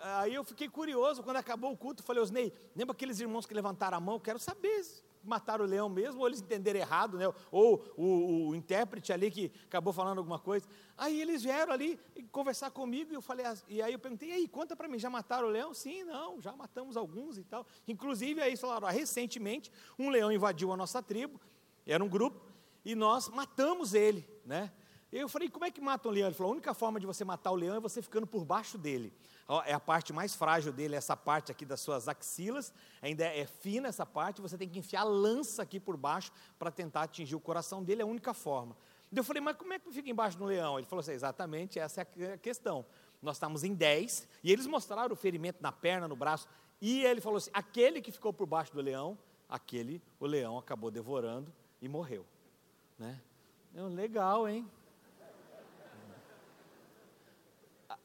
[0.00, 3.96] Aí eu fiquei curioso, quando acabou o culto, falei, Osnei, lembra aqueles irmãos que levantaram
[3.96, 4.18] a mão?
[4.18, 7.32] Quero saber se mataram o leão mesmo, ou eles entenderam errado, né?
[7.50, 10.66] ou o, o, intérprete ali que acabou falando alguma coisa.
[10.96, 11.98] Aí eles vieram ali
[12.32, 15.10] conversar comigo, e eu falei, e aí eu perguntei, e aí, conta para mim, já
[15.10, 15.72] mataram o leão?
[15.74, 17.66] Sim, não, já matamos alguns e tal.
[17.86, 21.40] Inclusive, aí falaram, ah, recentemente, um leão invadiu a nossa tribo,
[21.86, 22.40] era um grupo,
[22.84, 24.72] e nós matamos ele, né?
[25.10, 26.28] Eu falei, como é que mata um leão?
[26.28, 28.76] Ele falou, a única forma de você matar o leão é você ficando por baixo
[28.76, 29.12] dele
[29.64, 33.88] é a parte mais frágil dele, essa parte aqui das suas axilas, ainda é fina
[33.88, 37.40] essa parte, você tem que enfiar a lança aqui por baixo para tentar atingir o
[37.40, 38.76] coração dele, é a única forma.
[39.10, 40.78] Eu falei, mas como é que fica embaixo do leão?
[40.78, 42.84] Ele falou assim, exatamente essa é a questão.
[43.22, 46.46] Nós estamos em 10, e eles mostraram o ferimento na perna, no braço,
[46.80, 49.18] e ele falou assim, aquele que ficou por baixo do leão,
[49.48, 52.26] aquele o leão acabou devorando e morreu.
[52.98, 53.18] Né?
[53.72, 54.68] Legal, hein?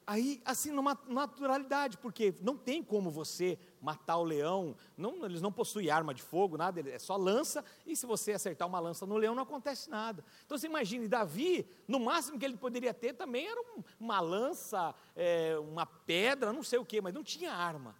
[0.06, 5.50] Aí, assim, numa naturalidade, porque não tem como você matar o leão, não, eles não
[5.50, 9.16] possuem arma de fogo, nada, é só lança, e se você acertar uma lança no
[9.16, 10.22] leão, não acontece nada.
[10.44, 14.94] Então você imagine, Davi, no máximo que ele poderia ter também era um, uma lança,
[15.16, 17.96] é, uma pedra, não sei o que, mas não tinha arma.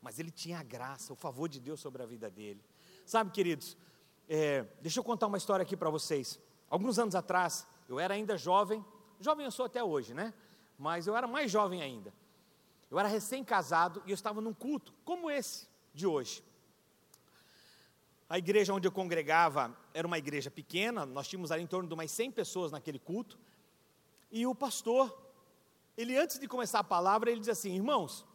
[0.00, 2.64] Mas ele tinha a graça, o favor de Deus sobre a vida dele.
[3.04, 3.76] Sabe, queridos,
[4.28, 6.38] é, deixa eu contar uma história aqui para vocês.
[6.70, 8.84] Alguns anos atrás, eu era ainda jovem,
[9.18, 10.32] jovem eu sou até hoje, né?
[10.78, 12.14] Mas eu era mais jovem ainda.
[12.90, 16.42] Eu era recém-casado e eu estava num culto como esse de hoje.
[18.30, 21.94] A igreja onde eu congregava era uma igreja pequena, nós tínhamos ali em torno de
[21.94, 23.38] umas 100 pessoas naquele culto.
[24.30, 25.18] E o pastor,
[25.96, 28.26] ele antes de começar a palavra, ele diz assim: Irmãos,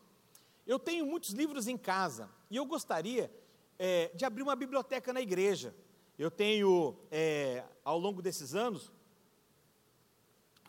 [0.65, 3.31] eu tenho muitos livros em casa e eu gostaria
[3.77, 5.73] é, de abrir uma biblioteca na igreja.
[6.17, 8.91] Eu tenho, é, ao longo desses anos,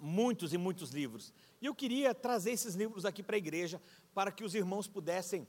[0.01, 1.33] muitos e muitos livros.
[1.65, 3.81] E eu queria trazer esses livros aqui para a igreja,
[4.13, 5.49] para que os irmãos pudessem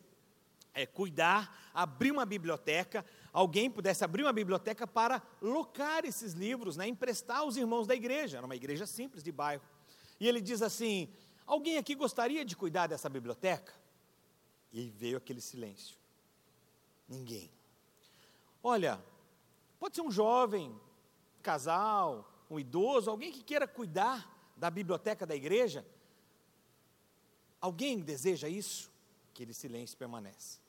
[0.74, 6.88] é, cuidar, abrir uma biblioteca, alguém pudesse abrir uma biblioteca para locar esses livros, né,
[6.88, 9.62] emprestar aos irmãos da igreja, era uma igreja simples de bairro.
[10.18, 11.10] E ele diz assim:
[11.46, 13.74] alguém aqui gostaria de cuidar dessa biblioteca?
[14.72, 15.98] E veio aquele silêncio.
[17.10, 17.52] Ninguém.
[18.64, 19.04] Olha,
[19.78, 25.36] pode ser um jovem, um casal, um idoso, alguém que queira cuidar da biblioteca da
[25.36, 25.86] igreja,
[27.66, 28.92] Alguém deseja isso?
[29.34, 30.60] Aquele silêncio permanece.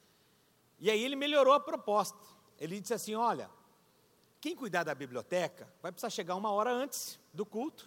[0.79, 2.19] E aí ele melhorou a proposta.
[2.59, 3.51] Ele disse assim: Olha,
[4.41, 7.87] quem cuidar da biblioteca vai precisar chegar uma hora antes do culto,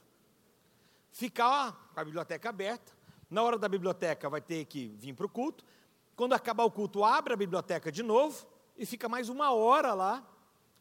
[1.12, 2.93] ficar com a biblioteca aberta.
[3.32, 5.66] Na hora da biblioteca vai ter que vir para o culto.
[6.16, 8.45] Quando acabar o culto, abre a biblioteca de novo
[8.78, 10.24] e fica mais uma hora lá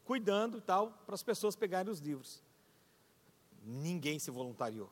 [0.05, 2.43] cuidando e tal para as pessoas pegarem os livros.
[3.63, 4.91] Ninguém se voluntariou.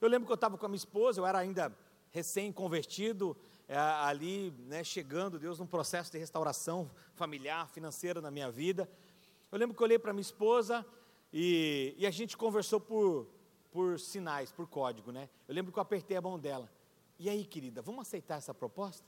[0.00, 1.72] Eu lembro que eu estava com a minha esposa, eu era ainda
[2.10, 3.36] recém-convertido,
[3.68, 8.88] é, ali, né, chegando, Deus, num processo de restauração familiar, financeira na minha vida.
[9.52, 10.84] Eu lembro que eu olhei para minha esposa
[11.32, 13.26] e, e, a gente conversou por,
[13.70, 15.28] por sinais, por código, né?
[15.46, 16.70] Eu lembro que eu apertei a mão dela.
[17.18, 19.04] E aí, querida, vamos aceitar essa proposta?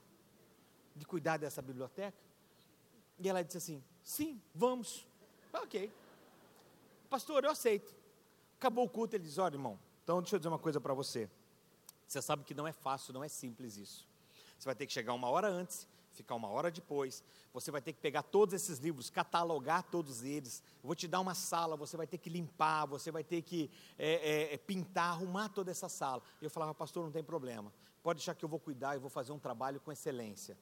[0.94, 2.18] De cuidar dessa biblioteca?
[3.18, 5.06] E ela disse assim: sim, vamos.
[5.52, 5.90] Ok.
[7.08, 7.94] Pastor, eu aceito.
[8.58, 11.30] Acabou o culto, ele diz: olha, irmão, então deixa eu dizer uma coisa para você.
[12.10, 14.04] Você sabe que não é fácil, não é simples isso.
[14.58, 17.22] Você vai ter que chegar uma hora antes, ficar uma hora depois.
[17.52, 20.60] Você vai ter que pegar todos esses livros, catalogar todos eles.
[20.82, 23.70] Eu vou te dar uma sala, você vai ter que limpar, você vai ter que
[23.96, 26.20] é, é, é pintar, arrumar toda essa sala.
[26.42, 27.72] E eu falava, pastor, não tem problema.
[28.02, 30.58] Pode deixar que eu vou cuidar, eu vou fazer um trabalho com excelência.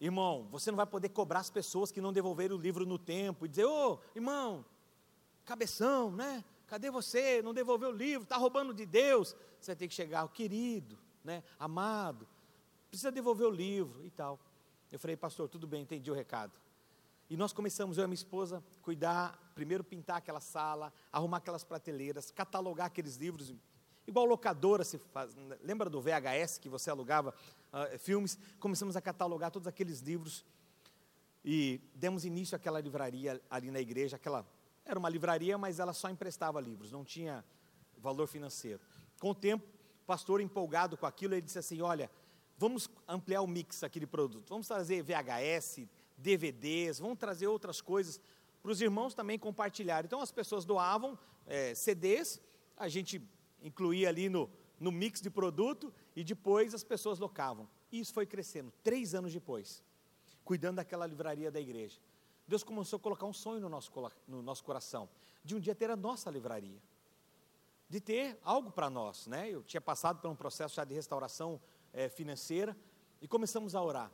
[0.00, 3.46] Irmão, você não vai poder cobrar as pessoas que não devolveram o livro no tempo
[3.46, 4.64] e dizer, ô, oh, irmão,
[5.44, 6.44] cabeção, né?
[6.66, 7.40] Cadê você?
[7.42, 9.36] Não devolveu o livro, está roubando de Deus.
[9.60, 12.26] Você vai ter que chegar, querido, né, amado,
[12.88, 14.38] precisa devolver o livro e tal.
[14.90, 16.52] Eu falei, pastor, tudo bem, entendi o recado.
[17.28, 22.30] E nós começamos, eu e minha esposa, cuidar, primeiro pintar aquela sala, arrumar aquelas prateleiras,
[22.30, 23.52] catalogar aqueles livros,
[24.06, 25.34] igual locadora se faz.
[25.60, 27.34] Lembra do VHS que você alugava
[27.72, 28.38] uh, filmes?
[28.60, 30.44] Começamos a catalogar todos aqueles livros
[31.44, 34.46] e demos início àquela livraria ali na igreja, aquela
[34.86, 37.44] era uma livraria, mas ela só emprestava livros, não tinha
[37.98, 38.80] valor financeiro.
[39.20, 39.66] Com o tempo,
[40.02, 42.10] o pastor empolgado com aquilo, ele disse assim: Olha,
[42.56, 48.20] vamos ampliar o mix aqui de produto, vamos trazer VHS, DVDs, vamos trazer outras coisas
[48.62, 50.06] para os irmãos também compartilharem.
[50.06, 52.40] Então as pessoas doavam é, CDs,
[52.76, 53.20] a gente
[53.62, 57.68] incluía ali no, no mix de produto e depois as pessoas locavam.
[57.90, 59.82] E isso foi crescendo, três anos depois,
[60.44, 62.00] cuidando daquela livraria da igreja.
[62.46, 63.90] Deus começou a colocar um sonho no nosso,
[64.26, 65.08] no nosso coração,
[65.42, 66.80] de um dia ter a nossa livraria,
[67.88, 69.26] de ter algo para nós.
[69.26, 69.50] Né?
[69.50, 71.60] Eu tinha passado por um processo já de restauração
[71.92, 72.76] é, financeira
[73.20, 74.10] e começamos a orar.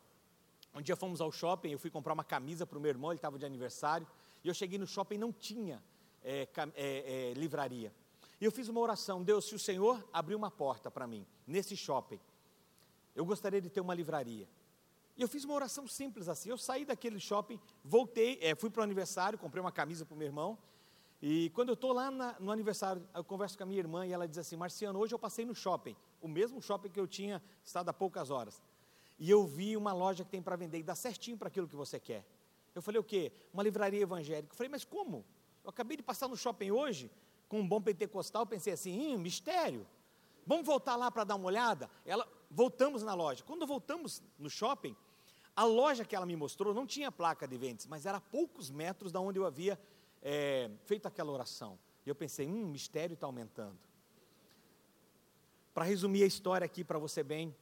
[0.74, 3.18] Um dia fomos ao shopping, eu fui comprar uma camisa para o meu irmão, ele
[3.18, 4.06] estava de aniversário,
[4.42, 5.82] e eu cheguei no shopping e não tinha
[6.24, 7.92] é, é, livraria.
[8.40, 11.76] E eu fiz uma oração, Deus, se o Senhor abrir uma porta para mim, nesse
[11.76, 12.18] shopping,
[13.14, 14.48] eu gostaria de ter uma livraria.
[15.16, 16.48] E eu fiz uma oração simples assim.
[16.48, 20.16] Eu saí daquele shopping, voltei, é, fui para o aniversário, comprei uma camisa para o
[20.16, 20.58] meu irmão.
[21.20, 24.12] E quando eu estou lá na, no aniversário, eu converso com a minha irmã e
[24.12, 27.40] ela diz assim: Marciano, hoje eu passei no shopping, o mesmo shopping que eu tinha
[27.64, 28.60] estado há poucas horas.
[29.18, 31.76] E eu vi uma loja que tem para vender e dá certinho para aquilo que
[31.76, 32.26] você quer.
[32.74, 33.30] Eu falei: o quê?
[33.52, 34.52] Uma livraria evangélica.
[34.52, 35.24] Eu falei: mas como?
[35.62, 37.08] Eu acabei de passar no shopping hoje,
[37.48, 39.86] com um bom pentecostal, pensei assim: hum, mistério.
[40.44, 41.88] Vamos voltar lá para dar uma olhada?
[42.04, 43.42] Ela, voltamos na loja.
[43.44, 44.94] Quando voltamos no shopping,
[45.56, 48.70] a loja que ela me mostrou não tinha placa de vendas, mas era a poucos
[48.70, 49.80] metros da onde eu havia
[50.22, 51.78] é, feito aquela oração.
[52.04, 53.78] E eu pensei, hum, o mistério está aumentando.
[55.74, 57.54] Para resumir a história aqui para você bem,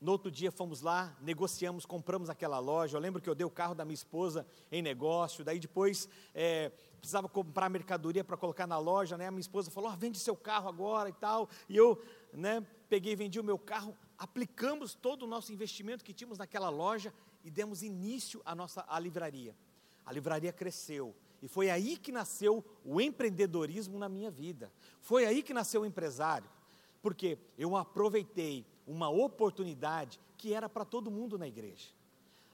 [0.00, 2.96] no outro dia fomos lá, negociamos, compramos aquela loja.
[2.96, 5.44] Eu lembro que eu dei o carro da minha esposa em negócio.
[5.44, 6.70] Daí depois é,
[7.00, 9.16] precisava comprar mercadoria para colocar na loja.
[9.16, 9.26] Né?
[9.26, 11.48] A minha esposa falou: ah, vende seu carro agora e tal.
[11.68, 12.00] E eu
[12.32, 13.96] né, peguei e vendi o meu carro.
[14.18, 17.14] Aplicamos todo o nosso investimento que tínhamos naquela loja
[17.44, 19.54] e demos início à nossa à livraria.
[20.04, 21.14] A livraria cresceu.
[21.40, 24.72] E foi aí que nasceu o empreendedorismo na minha vida.
[25.00, 26.50] Foi aí que nasceu o empresário.
[27.00, 31.90] Porque eu aproveitei uma oportunidade que era para todo mundo na igreja.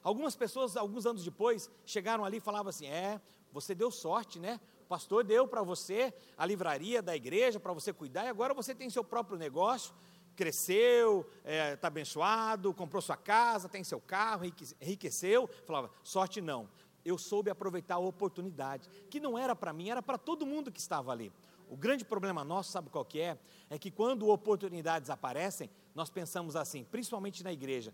[0.03, 3.19] Algumas pessoas, alguns anos depois, chegaram ali e falavam assim: É,
[3.51, 4.59] você deu sorte, né?
[4.81, 8.75] O pastor deu para você a livraria da igreja para você cuidar, e agora você
[8.75, 9.95] tem seu próprio negócio,
[10.35, 14.43] cresceu, está é, tá abençoado, comprou sua casa, tem seu carro,
[14.81, 15.47] enriqueceu.
[15.65, 16.69] Falava: Sorte não.
[17.03, 20.79] Eu soube aproveitar a oportunidade, que não era para mim, era para todo mundo que
[20.79, 21.31] estava ali.
[21.69, 23.37] O grande problema nosso, sabe qual que é?
[23.69, 27.93] É que quando oportunidades aparecem, nós pensamos assim, principalmente na igreja: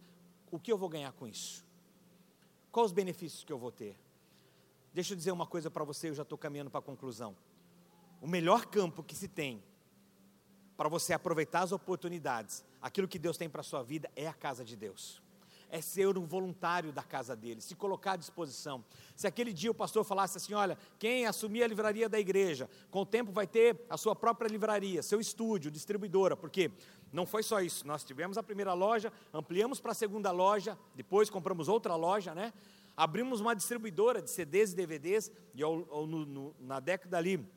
[0.49, 1.65] o que eu vou ganhar com isso?
[2.71, 3.97] Quais os benefícios que eu vou ter?
[4.93, 7.35] Deixa eu dizer uma coisa para você, eu já estou caminhando para a conclusão.
[8.21, 9.63] O melhor campo que se tem
[10.81, 14.33] para você aproveitar as oportunidades, aquilo que Deus tem para a sua vida, é a
[14.33, 15.21] casa de Deus.
[15.69, 18.83] É ser um voluntário da casa dele, se colocar à disposição.
[19.15, 23.01] Se aquele dia o pastor falasse assim: olha, quem assumir a livraria da igreja, com
[23.01, 26.71] o tempo vai ter a sua própria livraria, seu estúdio, distribuidora, porque
[27.13, 31.29] não foi só isso, nós tivemos a primeira loja, ampliamos para a segunda loja, depois
[31.29, 32.51] compramos outra loja, né?
[32.97, 37.47] Abrimos uma distribuidora de CDs e DVDs, e ao, ao, no, no, na década ali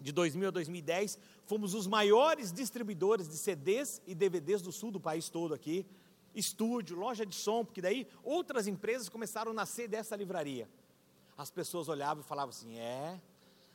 [0.00, 5.00] de 2000 a 2010, fomos os maiores distribuidores de CDs e DVDs do sul do
[5.00, 5.86] país todo aqui
[6.36, 10.68] estúdio, loja de som, porque daí outras empresas começaram a nascer dessa livraria.
[11.36, 13.18] As pessoas olhavam e falavam assim: É,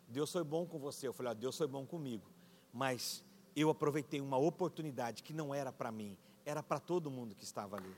[0.08, 1.08] Deus foi bom com você.
[1.08, 2.30] Eu falei: ah, Deus foi bom comigo.
[2.72, 3.24] Mas
[3.56, 7.78] eu aproveitei uma oportunidade que não era para mim, era para todo mundo que estava
[7.78, 7.94] ali.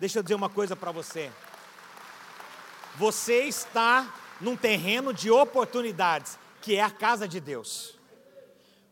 [0.00, 1.30] Deixa eu dizer uma coisa para você.
[2.96, 7.98] Você está num terreno de oportunidades, que é a casa de Deus.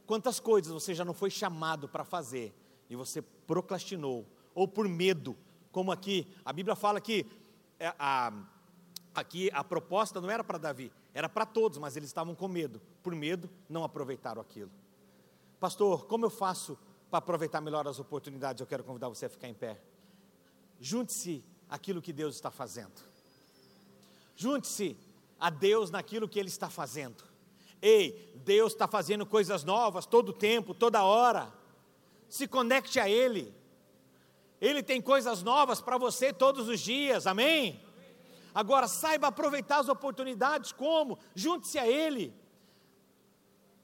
[0.07, 2.53] Quantas coisas você já não foi chamado para fazer
[2.91, 5.37] e você procrastinou, ou por medo,
[5.71, 7.25] como aqui, a Bíblia fala que
[7.79, 8.33] é, a,
[9.15, 12.83] aqui a proposta não era para Davi, era para todos, mas eles estavam com medo,
[13.05, 14.71] por medo não aproveitaram aquilo.
[15.61, 16.77] Pastor, como eu faço
[17.09, 18.61] para aproveitar melhor as oportunidades?
[18.61, 19.81] Eu quero convidar você a ficar em pé.
[20.81, 23.01] Junte-se aquilo que Deus está fazendo.
[24.35, 24.97] Junte-se
[25.39, 27.30] a Deus naquilo que Ele está fazendo.
[27.83, 31.53] Ei, Deus está fazendo coisas novas todo tempo, toda hora.
[32.29, 33.55] Se conecte a Ele.
[34.61, 37.81] Ele tem coisas novas para você todos os dias, amém?
[38.55, 41.19] Agora saiba aproveitar as oportunidades, como?
[41.35, 42.35] Junte-se a Ele.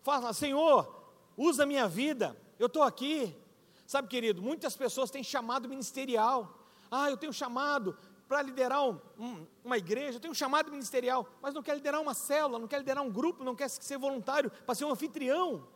[0.02, 3.34] Fala, Senhor, usa a minha vida, eu estou aqui.
[3.86, 6.58] Sabe, querido, muitas pessoas têm chamado ministerial.
[6.90, 7.96] Ah, eu tenho chamado
[8.28, 12.14] para liderar um, um, uma igreja, tenho um chamado ministerial, mas não quer liderar uma
[12.14, 15.66] célula, não quer liderar um grupo, não quer ser voluntário para ser um anfitrião.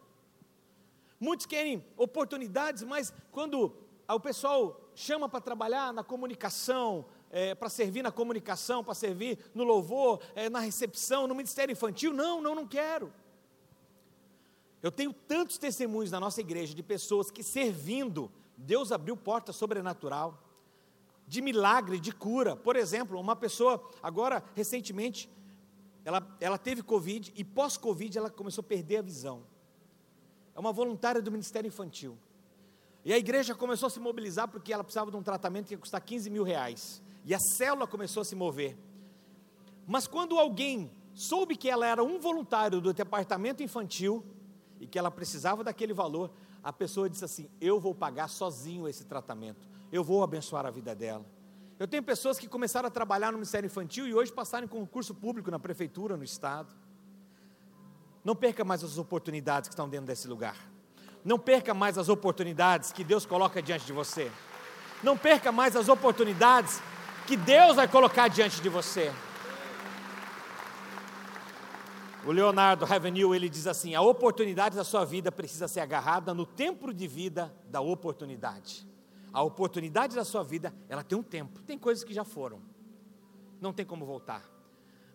[1.19, 3.75] Muitos querem oportunidades, mas quando
[4.09, 9.63] o pessoal chama para trabalhar na comunicação, é, para servir na comunicação, para servir no
[9.63, 12.13] louvor, é, na recepção, no ministério infantil.
[12.13, 13.13] Não, não, não quero.
[14.83, 20.43] Eu tenho tantos testemunhos na nossa igreja de pessoas que servindo, Deus abriu porta sobrenatural,
[21.31, 22.57] de milagre, de cura.
[22.57, 25.31] Por exemplo, uma pessoa, agora, recentemente,
[26.05, 29.45] ela, ela teve Covid e pós-Covid ela começou a perder a visão.
[30.57, 32.19] É uma voluntária do Ministério Infantil.
[33.05, 35.79] E a igreja começou a se mobilizar porque ela precisava de um tratamento que ia
[35.79, 37.01] custar 15 mil reais.
[37.25, 38.77] E a célula começou a se mover.
[39.87, 44.25] Mas quando alguém soube que ela era um voluntário do departamento infantil
[44.81, 49.05] e que ela precisava daquele valor, a pessoa disse assim: Eu vou pagar sozinho esse
[49.05, 51.25] tratamento, eu vou abençoar a vida dela.
[51.79, 55.15] Eu tenho pessoas que começaram a trabalhar no Ministério Infantil e hoje passaram em concurso
[55.15, 56.75] público na prefeitura, no estado.
[58.23, 60.57] Não perca mais as oportunidades que estão dentro desse lugar.
[61.25, 64.31] Não perca mais as oportunidades que Deus coloca diante de você.
[65.03, 66.83] Não perca mais as oportunidades
[67.27, 69.11] que Deus vai colocar diante de você.
[72.27, 76.45] O Leonardo Ravenil, ele diz assim: a oportunidade da sua vida precisa ser agarrada no
[76.45, 78.90] tempo de vida da oportunidade.
[79.33, 81.63] A oportunidade da sua vida, ela tem um tempo.
[81.63, 82.61] Tem coisas que já foram.
[83.61, 84.49] Não tem como voltar.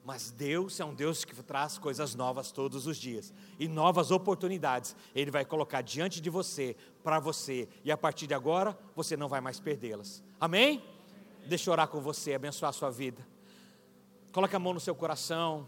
[0.05, 4.95] Mas Deus é um Deus que traz coisas novas todos os dias e novas oportunidades.
[5.16, 9.28] Ele vai colocar diante de você, para você, e a partir de agora você não
[9.28, 10.24] vai mais perdê-las.
[10.39, 10.84] Amém?
[11.47, 13.26] Deixa eu orar com você, abençoar a sua vida.
[14.32, 15.68] Coloque a mão no seu coração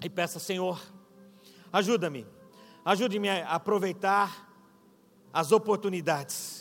[0.00, 0.80] e peça, Senhor,
[1.72, 2.26] ajuda-me,
[2.84, 4.48] ajude-me a aproveitar
[5.32, 6.57] as oportunidades.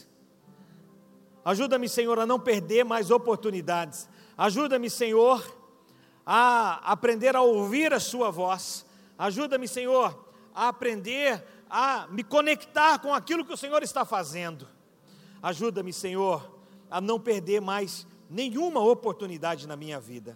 [1.47, 4.09] Ajuda-me, Senhor, a não perder mais oportunidades.
[4.37, 5.41] Ajuda-me, Senhor,
[6.25, 8.85] a aprender a ouvir a Sua voz.
[9.17, 14.67] Ajuda-me, Senhor, a aprender a me conectar com aquilo que o Senhor está fazendo.
[15.41, 16.59] Ajuda-me, Senhor,
[16.91, 20.35] a não perder mais nenhuma oportunidade na minha vida.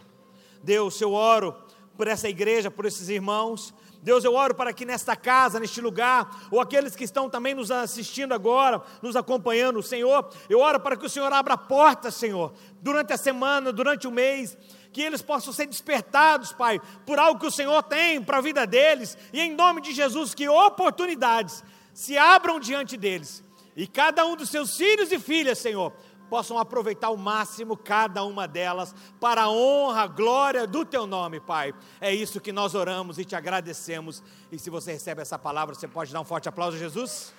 [0.64, 1.54] Deus, eu oro
[1.98, 3.74] por essa igreja, por esses irmãos.
[4.02, 7.70] Deus, eu oro para que nesta casa, neste lugar, ou aqueles que estão também nos
[7.70, 13.14] assistindo agora, nos acompanhando, Senhor, eu oro para que o Senhor abra portas, Senhor, durante
[13.14, 14.58] a semana, durante o mês,
[14.92, 18.66] que eles possam ser despertados, Pai, por algo que o Senhor tem para a vida
[18.66, 23.44] deles, e em nome de Jesus, que oportunidades se abram diante deles,
[23.76, 25.94] e cada um dos seus filhos e filhas, Senhor,
[26.32, 31.42] possam aproveitar ao máximo cada uma delas para a honra, a glória do teu nome,
[31.42, 31.74] Pai.
[32.00, 34.24] É isso que nós oramos e te agradecemos.
[34.50, 37.34] E se você recebe essa palavra, você pode dar um forte aplauso a Jesus?